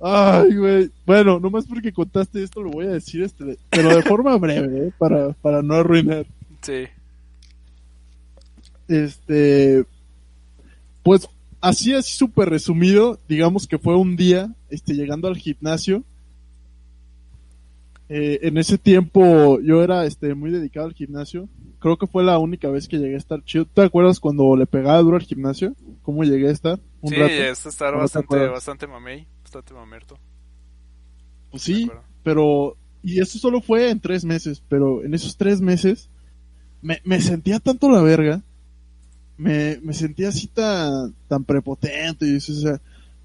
Ay, 0.00 0.56
güey. 0.56 0.90
Bueno, 1.04 1.40
nomás 1.40 1.66
porque 1.66 1.92
contaste 1.92 2.42
esto 2.42 2.62
lo 2.62 2.70
voy 2.70 2.86
a 2.86 2.90
decir, 2.90 3.22
este, 3.22 3.58
pero 3.70 3.94
de 3.94 4.02
forma 4.02 4.36
breve, 4.36 4.88
¿eh? 4.88 4.92
para, 4.98 5.32
para 5.32 5.62
no 5.62 5.74
arruinar. 5.74 6.26
Sí. 6.62 6.84
este, 8.88 9.84
pues 11.02 11.28
así 11.60 11.94
así 11.94 12.16
súper 12.16 12.48
resumido, 12.50 13.18
digamos 13.28 13.66
que 13.66 13.78
fue 13.78 13.96
un 13.96 14.16
día, 14.16 14.52
este, 14.70 14.94
llegando 14.94 15.28
al 15.28 15.36
gimnasio. 15.36 16.04
Eh, 18.10 18.40
en 18.42 18.56
ese 18.56 18.78
tiempo 18.78 19.60
yo 19.60 19.82
era 19.82 20.06
este 20.06 20.34
muy 20.34 20.50
dedicado 20.50 20.86
al 20.86 20.94
gimnasio. 20.94 21.48
Creo 21.78 21.98
que 21.98 22.06
fue 22.06 22.24
la 22.24 22.38
única 22.38 22.68
vez 22.70 22.88
que 22.88 22.98
llegué 22.98 23.14
a 23.14 23.18
estar 23.18 23.44
chido. 23.44 23.66
¿Te 23.66 23.82
acuerdas 23.82 24.18
cuando 24.18 24.56
le 24.56 24.66
pegaba 24.66 25.02
duro 25.02 25.16
al 25.16 25.22
gimnasio? 25.22 25.74
¿Cómo 26.02 26.24
llegué 26.24 26.48
a 26.48 26.52
estar? 26.52 26.80
Un 27.02 27.10
sí, 27.10 27.16
rato? 27.16 27.32
estar 27.68 27.94
bastante, 27.94 28.46
bastante 28.48 28.86
mamey, 28.86 29.26
bastante 29.48 29.72
mamerto. 29.72 30.18
Pues 31.50 31.62
sí, 31.62 31.90
pero 32.22 32.76
y 33.02 33.20
eso 33.20 33.38
solo 33.38 33.62
fue 33.62 33.90
en 33.90 34.00
tres 34.00 34.24
meses, 34.24 34.62
pero 34.68 35.02
en 35.02 35.14
esos 35.14 35.38
tres 35.38 35.62
meses 35.62 36.10
me, 36.82 37.00
me 37.04 37.18
sentía 37.22 37.58
tanto 37.58 37.90
la 37.90 38.02
verga, 38.02 38.42
me, 39.38 39.78
me 39.82 39.94
sentía 39.94 40.28
así 40.28 40.48
tan, 40.48 41.14
tan 41.28 41.44
prepotente 41.44 42.26
y 42.26 42.36
eso, 42.36 42.52
o 42.52 42.56
sea, 42.56 42.80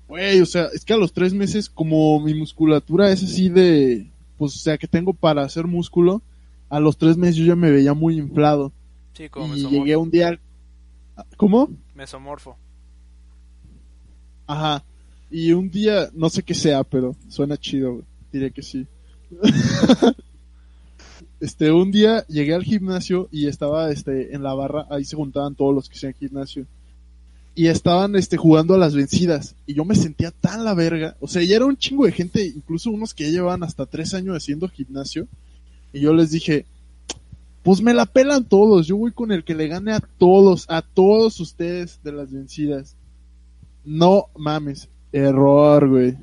güey, 0.07 0.39
o 0.39 0.45
sea, 0.45 0.67
es 0.73 0.86
que 0.86 0.93
a 0.93 0.97
los 0.97 1.12
tres 1.12 1.33
meses 1.33 1.69
como 1.69 2.17
mi 2.21 2.33
musculatura 2.33 3.12
es 3.12 3.21
así 3.21 3.49
de, 3.49 4.09
pues 4.38 4.55
o 4.55 4.59
sea, 4.59 4.77
que 4.77 4.88
tengo 4.88 5.13
para 5.13 5.43
hacer 5.43 5.67
músculo, 5.67 6.21
a 6.69 6.79
los 6.79 6.97
tres 6.97 7.17
meses 7.17 7.36
yo 7.36 7.45
ya 7.45 7.55
me 7.57 7.71
veía 7.71 7.93
muy 7.93 8.17
inflado. 8.17 8.71
Sí, 9.13 9.27
como 9.27 9.47
y 9.47 9.49
mesomorfo. 9.49 9.77
llegué 9.77 9.95
un 9.97 10.09
día, 10.09 10.39
¿cómo? 11.36 11.69
Mesomorfo. 11.93 12.55
Ajá. 14.47 14.86
Y 15.36 15.52
un 15.52 15.72
día, 15.72 16.12
no 16.13 16.30
sé 16.30 16.43
qué 16.43 16.54
sea, 16.54 16.84
pero 16.84 17.15
suena 17.28 17.58
chido, 17.58 17.93
güey. 17.93 18.06
diré 18.32 18.52
que 18.52 18.62
sí. 18.62 18.86
este, 21.39 21.72
un 21.72 21.91
día 21.91 22.24
llegué 22.28 22.54
al 22.54 22.63
gimnasio 22.63 23.30
y 23.32 23.48
estaba 23.48 23.89
este, 23.89 24.36
en 24.36 24.43
la 24.43 24.54
barra, 24.54 24.86
ahí 24.91 25.04
se 25.04 25.15
juntaban 25.15 25.56
todos 25.56 25.74
los 25.74 25.89
que 25.89 25.96
hacían 25.96 26.13
gimnasio. 26.13 26.67
Y 27.56 27.65
estaban 27.65 28.15
este, 28.15 28.38
jugando 28.38 28.76
a 28.76 28.78
las 28.78 28.93
vencidas. 28.93 29.56
Y 29.65 29.74
yo 29.74 29.86
me 29.86 29.96
sentía 29.96 30.30
tan 30.30 30.63
la 30.63 30.76
verga. 30.76 31.17
O 31.19 31.28
sea, 31.28 31.41
ya 31.41 31.56
era 31.56 31.65
un 31.65 31.78
chingo 31.78 32.06
de 32.06 32.12
gente, 32.12 32.46
incluso 32.46 32.91
unos 32.91 33.15
que 33.15 33.24
ya 33.24 33.32
llevaban 33.32 33.63
hasta 33.63 33.88
tres 33.88 34.13
años 34.13 34.38
haciendo 34.38 34.69
gimnasio. 34.69 35.28
Y 35.93 36.02
yo 36.02 36.13
les 36.13 36.30
dije, 36.30 36.67
pues 37.63 37.82
me 37.82 37.96
la 37.96 38.06
pelan 38.06 38.46
todos. 38.46 38.86
Yo 38.86 38.98
voy 38.98 39.12
con 39.12 39.32
el 39.32 39.43
que 39.43 39.56
le 39.56 39.67
gane 39.67 39.93
a 39.93 40.00
todos, 40.00 40.67
a 40.69 40.84
todos 40.84 41.39
ustedes 41.39 42.00
de 42.04 42.12
las 42.12 42.32
vencidas. 42.32 42.96
No 43.84 44.28
mames, 44.36 44.89
error, 45.13 45.88
güey. 45.88 46.17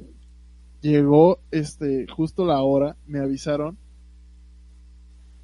Llegó, 0.83 1.41
este, 1.51 2.07
justo 2.15 2.45
la 2.45 2.61
hora, 2.61 2.97
me 3.07 3.21
avisaron. 3.21 3.79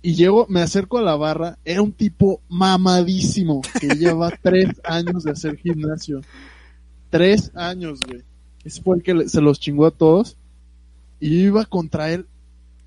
Y 0.02 0.14
llego, 0.14 0.46
me 0.50 0.60
acerco 0.60 0.98
a 0.98 1.02
la 1.02 1.16
barra, 1.16 1.58
era 1.64 1.80
un 1.80 1.92
tipo 1.92 2.42
mamadísimo, 2.48 3.62
que 3.80 3.88
lleva 3.98 4.30
tres 4.42 4.68
años 4.84 5.24
de 5.24 5.30
hacer 5.30 5.56
gimnasio. 5.56 6.20
Tres 7.08 7.50
años, 7.54 8.00
güey. 8.06 8.22
Ese 8.64 8.82
fue 8.82 8.96
el 8.96 9.02
que 9.02 9.28
se 9.28 9.40
los 9.40 9.58
chingó 9.58 9.86
a 9.86 9.90
todos. 9.90 10.36
Y 11.18 11.30
yo 11.30 11.46
iba 11.46 11.64
contra 11.64 12.12
él, 12.12 12.26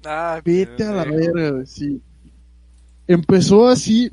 Ah, 0.06 0.41
vete 0.43 0.84
a 0.84 0.91
la 0.91 1.04
verga, 1.06 1.52
güey, 1.52 1.65
sí. 1.65 2.02
Empezó 3.08 3.67
así, 3.67 4.12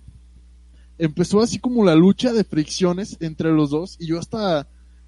empezó 0.99 1.41
así 1.41 1.59
como 1.59 1.85
la 1.85 1.95
lucha 1.95 2.33
de 2.33 2.45
fricciones 2.45 3.17
entre 3.21 3.53
los 3.53 3.71
dos, 3.71 3.97
y 4.01 4.07
yo 4.07 4.19
hasta 4.19 4.67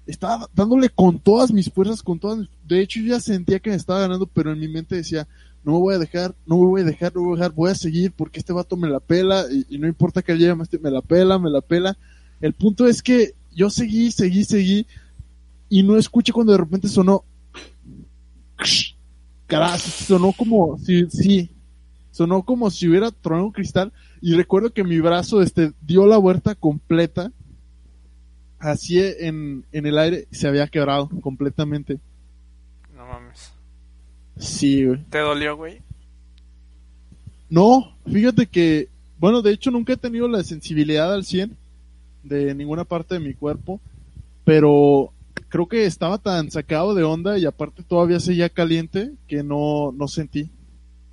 estaba 0.09 0.49
dándole 0.55 0.89
con 0.89 1.19
todas 1.19 1.51
mis 1.51 1.71
fuerzas, 1.71 2.01
con 2.01 2.19
todas 2.19 2.47
de 2.67 2.81
hecho 2.81 2.99
yo 2.99 3.13
ya 3.15 3.19
sentía 3.19 3.59
que 3.59 3.69
me 3.69 3.75
estaba 3.75 4.01
ganando, 4.01 4.25
pero 4.25 4.51
en 4.51 4.59
mi 4.59 4.67
mente 4.67 4.95
decía, 4.95 5.27
no 5.63 5.73
me 5.73 5.79
voy 5.79 5.95
a 5.95 5.99
dejar, 5.99 6.35
no 6.45 6.57
me 6.57 6.65
voy 6.65 6.81
a 6.81 6.85
dejar, 6.85 7.13
no 7.13 7.21
me 7.21 7.27
voy 7.27 7.33
a 7.35 7.41
dejar, 7.41 7.53
voy 7.53 7.71
a 7.71 7.75
seguir 7.75 8.11
porque 8.13 8.39
este 8.39 8.53
vato 8.53 8.75
me 8.75 8.89
la 8.89 8.99
pela, 8.99 9.45
y, 9.69 9.77
no 9.77 9.87
importa 9.87 10.21
que 10.21 10.33
llegue 10.35 10.55
más, 10.55 10.67
este 10.67 10.79
me 10.79 10.89
la 10.89 11.01
pela, 11.01 11.37
me 11.37 11.49
la 11.49 11.61
pela. 11.61 11.97
El 12.41 12.53
punto 12.53 12.87
es 12.87 13.03
que 13.03 13.33
yo 13.51 13.69
seguí, 13.69 14.11
seguí, 14.11 14.43
seguí, 14.43 14.87
y 15.69 15.83
no 15.83 15.97
escuché 15.97 16.31
cuando 16.31 16.53
de 16.53 16.57
repente 16.57 16.87
sonó, 16.87 17.23
carajo, 19.45 19.77
sonó 19.77 20.33
como, 20.33 20.77
sí, 20.79 21.05
sí, 21.09 21.51
sonó 22.11 22.43
como 22.43 22.71
si 22.71 22.87
hubiera 22.87 23.11
tronado 23.11 23.45
un 23.45 23.51
cristal, 23.51 23.93
y 24.21 24.33
recuerdo 24.33 24.73
que 24.73 24.83
mi 24.83 24.99
brazo, 24.99 25.41
este, 25.41 25.73
dio 25.81 26.07
la 26.07 26.17
vuelta 26.17 26.55
completa, 26.55 27.31
así 28.59 28.99
en, 28.99 29.65
en 29.71 29.85
el 29.85 29.97
aire, 29.97 30.27
se 30.31 30.47
había 30.47 30.67
quebrado 30.67 31.09
completamente. 31.21 31.99
No 32.95 33.05
mames. 33.05 33.53
Sí, 34.37 34.85
güey. 34.85 35.03
¿Te 35.05 35.19
dolió, 35.19 35.55
güey? 35.55 35.81
No, 37.49 37.95
fíjate 38.05 38.47
que, 38.47 38.89
bueno, 39.17 39.41
de 39.41 39.51
hecho 39.51 39.71
nunca 39.71 39.93
he 39.93 39.97
tenido 39.97 40.27
la 40.27 40.43
sensibilidad 40.43 41.13
al 41.13 41.25
100 41.25 41.57
de 42.23 42.53
ninguna 42.53 42.83
parte 42.83 43.15
de 43.15 43.19
mi 43.19 43.33
cuerpo, 43.33 43.79
pero 44.45 45.11
creo 45.49 45.67
que 45.67 45.85
estaba 45.85 46.17
tan 46.19 46.51
sacado 46.51 46.93
de 46.93 47.03
onda 47.03 47.37
y 47.37 47.45
aparte 47.45 47.83
todavía 47.83 48.19
seguía 48.19 48.49
caliente 48.49 49.11
que 49.27 49.43
no, 49.43 49.91
no 49.91 50.07
sentí. 50.07 50.49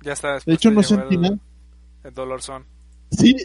Ya 0.03 0.13
está. 0.13 0.39
De 0.45 0.53
hecho 0.53 0.71
no 0.71 0.83
sentí 0.83 1.15
el, 1.15 1.21
nada. 1.21 1.39
el 2.03 2.13
dolor 2.13 2.41
son. 2.41 2.65
Sí, 3.11 3.35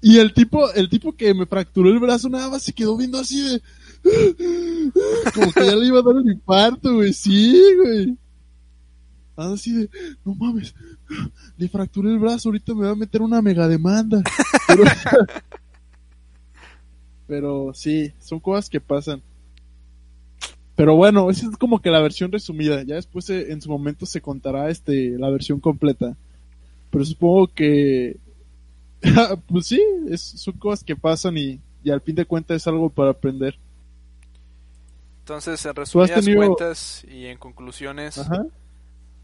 y 0.00 0.18
el 0.18 0.32
tipo, 0.32 0.72
el 0.72 0.88
tipo 0.88 1.12
que 1.12 1.34
me 1.34 1.46
fracturó 1.46 1.90
el 1.90 1.98
brazo 1.98 2.28
nada 2.28 2.50
más 2.50 2.62
se 2.62 2.72
quedó 2.72 2.96
viendo 2.96 3.18
así 3.18 3.42
de... 3.42 3.62
Como 5.34 5.52
que 5.52 5.66
ya 5.66 5.74
le 5.74 5.86
iba 5.86 5.98
a 5.98 6.02
dar 6.02 6.16
el 6.16 6.32
infarto, 6.32 6.94
güey, 6.94 7.12
sí, 7.12 7.60
güey. 7.82 8.16
Así 9.36 9.72
de, 9.72 9.88
no 10.24 10.34
mames, 10.34 10.74
le 11.56 11.68
fracturé 11.68 12.10
el 12.10 12.18
brazo, 12.18 12.48
ahorita 12.48 12.74
me 12.74 12.86
va 12.86 12.92
a 12.92 12.96
meter 12.96 13.22
una 13.22 13.40
mega 13.40 13.68
demanda. 13.68 14.20
Pero, 14.66 14.82
pero 17.26 17.72
sí, 17.72 18.12
son 18.18 18.40
cosas 18.40 18.68
que 18.68 18.80
pasan. 18.80 19.22
Pero 20.74 20.96
bueno, 20.96 21.30
esa 21.30 21.48
es 21.48 21.56
como 21.56 21.80
que 21.80 21.90
la 21.90 22.00
versión 22.00 22.32
resumida. 22.32 22.82
Ya 22.82 22.96
después 22.96 23.30
eh, 23.30 23.52
en 23.52 23.60
su 23.60 23.68
momento 23.68 24.06
se 24.06 24.20
contará 24.20 24.70
este 24.70 25.16
la 25.18 25.30
versión 25.30 25.60
completa. 25.60 26.16
Pero 26.90 27.04
supongo 27.04 27.48
que 27.48 28.16
pues 29.48 29.66
sí, 29.66 29.82
es, 30.08 30.20
son 30.22 30.54
cosas 30.58 30.84
que 30.84 30.96
pasan 30.96 31.36
y, 31.38 31.60
y 31.84 31.90
al 31.90 32.00
fin 32.00 32.14
de 32.16 32.24
cuentas 32.26 32.56
es 32.58 32.66
algo 32.66 32.90
para 32.90 33.10
aprender. 33.10 33.56
Entonces, 35.20 35.64
en 35.66 35.74
¿Tú 35.74 35.80
has 35.82 35.88
resumidas 36.10 36.24
tenido- 36.24 36.38
cuentas 36.56 37.04
y 37.08 37.26
en 37.26 37.38
conclusiones, 37.38 38.18
Ajá. 38.18 38.46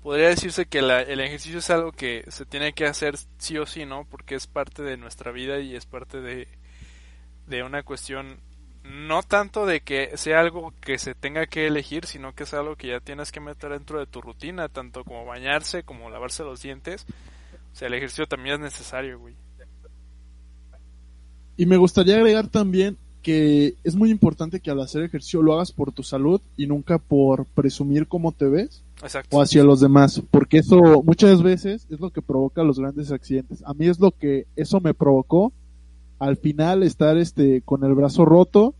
podría 0.02 0.28
decirse 0.28 0.66
que 0.66 0.82
la- 0.82 1.00
el 1.02 1.20
ejercicio 1.20 1.58
es 1.58 1.70
algo 1.70 1.92
que 1.92 2.24
se 2.28 2.44
tiene 2.44 2.72
que 2.74 2.86
hacer 2.86 3.16
sí 3.38 3.56
o 3.58 3.66
sí, 3.66 3.86
¿no? 3.86 4.04
Porque 4.10 4.34
es 4.34 4.46
parte 4.46 4.82
de 4.82 4.96
nuestra 4.96 5.32
vida 5.32 5.60
y 5.60 5.74
es 5.74 5.86
parte 5.86 6.20
de, 6.20 6.46
de 7.46 7.62
una 7.62 7.82
cuestión, 7.82 8.38
no 8.84 9.22
tanto 9.22 9.64
de 9.64 9.80
que 9.80 10.16
sea 10.18 10.40
algo 10.40 10.74
que 10.82 10.98
se 10.98 11.14
tenga 11.14 11.46
que 11.46 11.66
elegir, 11.66 12.04
sino 12.04 12.34
que 12.34 12.42
es 12.42 12.52
algo 12.52 12.76
que 12.76 12.88
ya 12.88 13.00
tienes 13.00 13.32
que 13.32 13.40
meter 13.40 13.70
dentro 13.72 13.98
de 13.98 14.06
tu 14.06 14.20
rutina, 14.20 14.68
tanto 14.68 15.04
como 15.04 15.24
bañarse, 15.24 15.84
como 15.84 16.10
lavarse 16.10 16.42
los 16.44 16.60
dientes. 16.60 17.06
O 17.72 17.76
sea, 17.76 17.88
el 17.88 17.94
ejercicio 17.94 18.26
también 18.26 18.56
es 18.56 18.60
necesario, 18.60 19.18
güey. 19.18 19.34
Y 21.56 21.66
me 21.66 21.76
gustaría 21.76 22.16
agregar 22.16 22.48
también 22.48 22.96
que 23.22 23.74
es 23.84 23.96
muy 23.96 24.10
importante 24.10 24.60
que 24.60 24.70
al 24.70 24.80
hacer 24.80 25.02
ejercicio 25.02 25.42
lo 25.42 25.54
hagas 25.54 25.72
por 25.72 25.92
tu 25.92 26.02
salud 26.02 26.40
y 26.58 26.66
nunca 26.66 26.98
por 26.98 27.46
presumir 27.46 28.06
cómo 28.06 28.32
te 28.32 28.44
ves 28.44 28.82
Exacto. 29.02 29.36
o 29.36 29.40
hacia 29.40 29.64
los 29.64 29.80
demás, 29.80 30.22
porque 30.30 30.58
eso 30.58 31.02
muchas 31.04 31.42
veces 31.42 31.86
es 31.88 32.00
lo 32.00 32.10
que 32.10 32.20
provoca 32.20 32.62
los 32.62 32.78
grandes 32.78 33.10
accidentes. 33.10 33.62
A 33.64 33.72
mí 33.72 33.86
es 33.86 33.98
lo 33.98 34.10
que 34.10 34.46
eso 34.56 34.78
me 34.80 34.92
provocó 34.92 35.52
al 36.18 36.36
final 36.36 36.82
estar 36.82 37.16
este 37.16 37.62
con 37.62 37.82
el 37.84 37.94
brazo 37.94 38.24
roto 38.26 38.74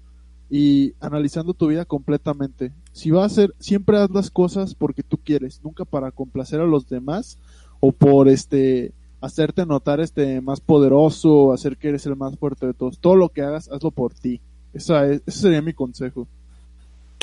y 0.50 0.92
analizando 1.00 1.54
tu 1.54 1.68
vida 1.68 1.86
completamente. 1.86 2.72
Si 2.92 3.10
vas 3.10 3.22
a 3.22 3.26
hacer, 3.26 3.54
siempre 3.58 3.96
haz 3.96 4.10
las 4.10 4.30
cosas 4.30 4.74
porque 4.74 5.02
tú 5.02 5.18
quieres, 5.18 5.60
nunca 5.64 5.86
para 5.86 6.10
complacer 6.10 6.60
a 6.60 6.66
los 6.66 6.88
demás 6.88 7.38
o 7.80 7.92
por 7.92 8.28
este 8.28 8.92
hacerte 9.24 9.64
notar 9.66 10.00
este 10.00 10.40
más 10.40 10.60
poderoso, 10.60 11.52
hacer 11.52 11.76
que 11.76 11.88
eres 11.88 12.06
el 12.06 12.16
más 12.16 12.36
fuerte 12.38 12.66
de 12.66 12.74
todos. 12.74 12.98
Todo 12.98 13.16
lo 13.16 13.28
que 13.28 13.42
hagas, 13.42 13.70
hazlo 13.70 13.90
por 13.90 14.12
ti. 14.14 14.40
Esa 14.72 15.06
es, 15.06 15.22
ese 15.26 15.40
sería 15.40 15.62
mi 15.62 15.72
consejo. 15.72 16.26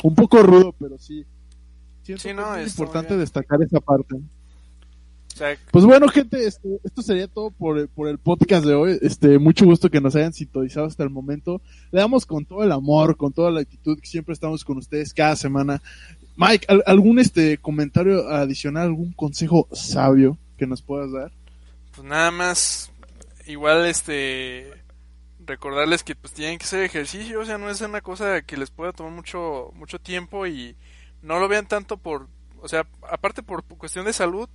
Un 0.02 0.14
poco 0.14 0.42
rudo, 0.42 0.74
pero 0.78 0.98
sí. 0.98 1.24
Siento 2.02 2.22
Sí, 2.22 2.28
que 2.28 2.34
no, 2.34 2.56
es 2.56 2.66
está 2.68 2.82
muy 2.82 2.86
importante 2.88 3.16
destacar 3.16 3.62
esa 3.62 3.80
parte. 3.80 4.16
O 4.16 5.34
sea, 5.36 5.56
Pues 5.70 5.84
bueno, 5.84 6.08
gente, 6.08 6.46
este, 6.46 6.68
esto 6.84 7.00
sería 7.00 7.26
todo 7.28 7.50
por, 7.50 7.78
el- 7.78 7.88
por 7.88 8.08
el 8.08 8.18
podcast 8.18 8.64
de 8.66 8.74
hoy. 8.74 8.98
Este, 9.00 9.38
mucho 9.38 9.64
gusto 9.64 9.88
que 9.88 10.00
nos 10.00 10.14
hayan 10.16 10.32
sintonizado 10.32 10.86
hasta 10.86 11.04
el 11.04 11.10
momento. 11.10 11.60
Le 11.90 12.00
damos 12.00 12.26
con 12.26 12.44
todo 12.44 12.62
el 12.64 12.72
amor, 12.72 13.16
con 13.16 13.32
toda 13.32 13.50
la 13.50 13.60
actitud 13.60 13.98
que 13.98 14.06
siempre 14.06 14.32
estamos 14.34 14.64
con 14.64 14.76
ustedes 14.78 15.14
cada 15.14 15.36
semana. 15.36 15.80
Mike, 16.36 16.66
¿al- 16.68 16.82
¿algún 16.86 17.18
este 17.18 17.56
comentario 17.58 18.28
adicional, 18.28 18.88
algún 18.88 19.12
consejo 19.12 19.68
sabio 19.72 20.36
que 20.58 20.66
nos 20.66 20.82
puedas 20.82 21.12
dar? 21.12 21.30
Pues 21.94 22.06
nada 22.06 22.30
más 22.30 22.90
igual 23.46 23.86
este 23.86 24.72
recordarles 25.44 26.04
que 26.04 26.14
pues 26.14 26.32
tienen 26.32 26.58
que 26.58 26.64
hacer 26.64 26.82
ejercicio 26.82 27.40
o 27.40 27.44
sea 27.44 27.58
no 27.58 27.70
es 27.70 27.80
una 27.80 28.00
cosa 28.00 28.42
que 28.42 28.56
les 28.56 28.70
pueda 28.70 28.92
tomar 28.92 29.12
mucho 29.12 29.70
mucho 29.74 29.98
tiempo 29.98 30.46
y 30.46 30.76
no 31.20 31.38
lo 31.38 31.48
vean 31.48 31.66
tanto 31.66 31.96
por 31.96 32.28
o 32.60 32.68
sea 32.68 32.86
aparte 33.10 33.42
por 33.42 33.64
cuestión 33.64 34.04
de 34.04 34.12
salud 34.12 34.48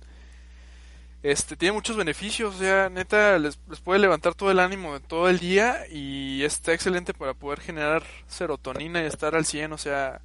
este 1.22 1.56
tiene 1.56 1.72
muchos 1.72 1.96
beneficios, 1.96 2.54
o 2.54 2.58
sea, 2.58 2.88
neta 2.90 3.38
les, 3.38 3.58
les 3.68 3.80
puede 3.80 3.98
levantar 3.98 4.34
todo 4.34 4.52
el 4.52 4.60
ánimo 4.60 4.94
de 4.94 5.00
todo 5.00 5.28
el 5.28 5.40
día 5.40 5.84
y 5.90 6.44
está 6.44 6.72
excelente 6.72 7.12
para 7.12 7.34
poder 7.34 7.60
generar 7.60 8.04
serotonina 8.28 9.02
y 9.02 9.06
estar 9.06 9.34
al 9.34 9.44
100, 9.44 9.72
o 9.72 9.78
sea, 9.78 10.20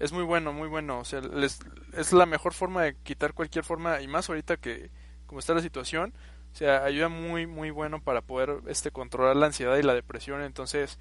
es 0.00 0.12
muy 0.12 0.24
bueno, 0.24 0.52
muy 0.52 0.68
bueno, 0.68 0.98
o 0.98 1.04
sea, 1.04 1.20
les, 1.20 1.60
es 1.96 2.12
la 2.12 2.26
mejor 2.26 2.54
forma 2.54 2.82
de 2.82 2.96
quitar 3.04 3.34
cualquier 3.34 3.64
forma 3.64 4.00
y 4.02 4.08
más 4.08 4.28
ahorita 4.28 4.56
que 4.56 4.90
como 5.26 5.38
está 5.40 5.54
la 5.54 5.62
situación, 5.62 6.12
o 6.56 6.58
sea, 6.58 6.84
ayuda 6.84 7.10
muy 7.10 7.46
muy 7.46 7.68
bueno 7.68 8.00
para 8.00 8.22
poder 8.22 8.62
este 8.66 8.90
controlar 8.90 9.36
la 9.36 9.44
ansiedad 9.44 9.76
y 9.76 9.82
la 9.82 9.92
depresión, 9.92 10.40
entonces 10.40 10.98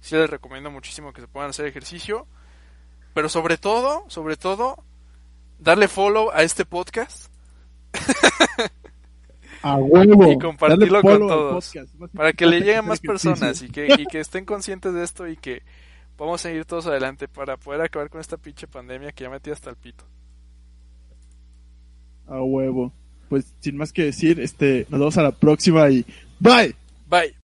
sí 0.00 0.16
les 0.16 0.30
recomiendo 0.30 0.70
muchísimo 0.70 1.12
que 1.12 1.20
se 1.20 1.28
puedan 1.28 1.50
hacer 1.50 1.66
ejercicio, 1.66 2.26
pero 3.12 3.28
sobre 3.28 3.58
todo, 3.58 4.06
sobre 4.08 4.38
todo 4.38 4.82
darle 5.58 5.88
follow 5.88 6.30
a 6.32 6.42
este 6.42 6.64
podcast 6.64 7.30
A 9.60 9.76
huevo. 9.76 10.26
y 10.32 10.38
compartirlo 10.38 11.02
con 11.02 11.28
todos 11.28 11.74
para 12.14 12.32
que 12.32 12.46
le 12.46 12.60
lleguen 12.60 12.86
más 12.86 13.00
personas 13.00 13.60
y 13.60 13.68
que, 13.68 13.96
y 13.98 14.06
que 14.06 14.20
estén 14.20 14.46
conscientes 14.46 14.94
de 14.94 15.04
esto 15.04 15.28
y 15.28 15.36
que 15.36 15.64
podamos 16.16 16.40
seguir 16.40 16.64
todos 16.64 16.86
adelante 16.86 17.28
para 17.28 17.58
poder 17.58 17.82
acabar 17.82 18.08
con 18.08 18.22
esta 18.22 18.38
pinche 18.38 18.66
pandemia 18.66 19.12
que 19.12 19.24
ya 19.24 19.28
metí 19.28 19.50
hasta 19.50 19.68
el 19.68 19.76
pito. 19.76 20.06
A 22.26 22.40
huevo. 22.40 22.90
Pues 23.28 23.46
sin 23.60 23.76
más 23.76 23.92
que 23.92 24.04
decir, 24.04 24.40
este, 24.40 24.86
nos 24.90 25.00
vemos 25.00 25.18
a 25.18 25.22
la 25.22 25.32
próxima 25.32 25.88
y 25.90 26.04
bye. 26.40 26.74
Bye. 27.08 27.32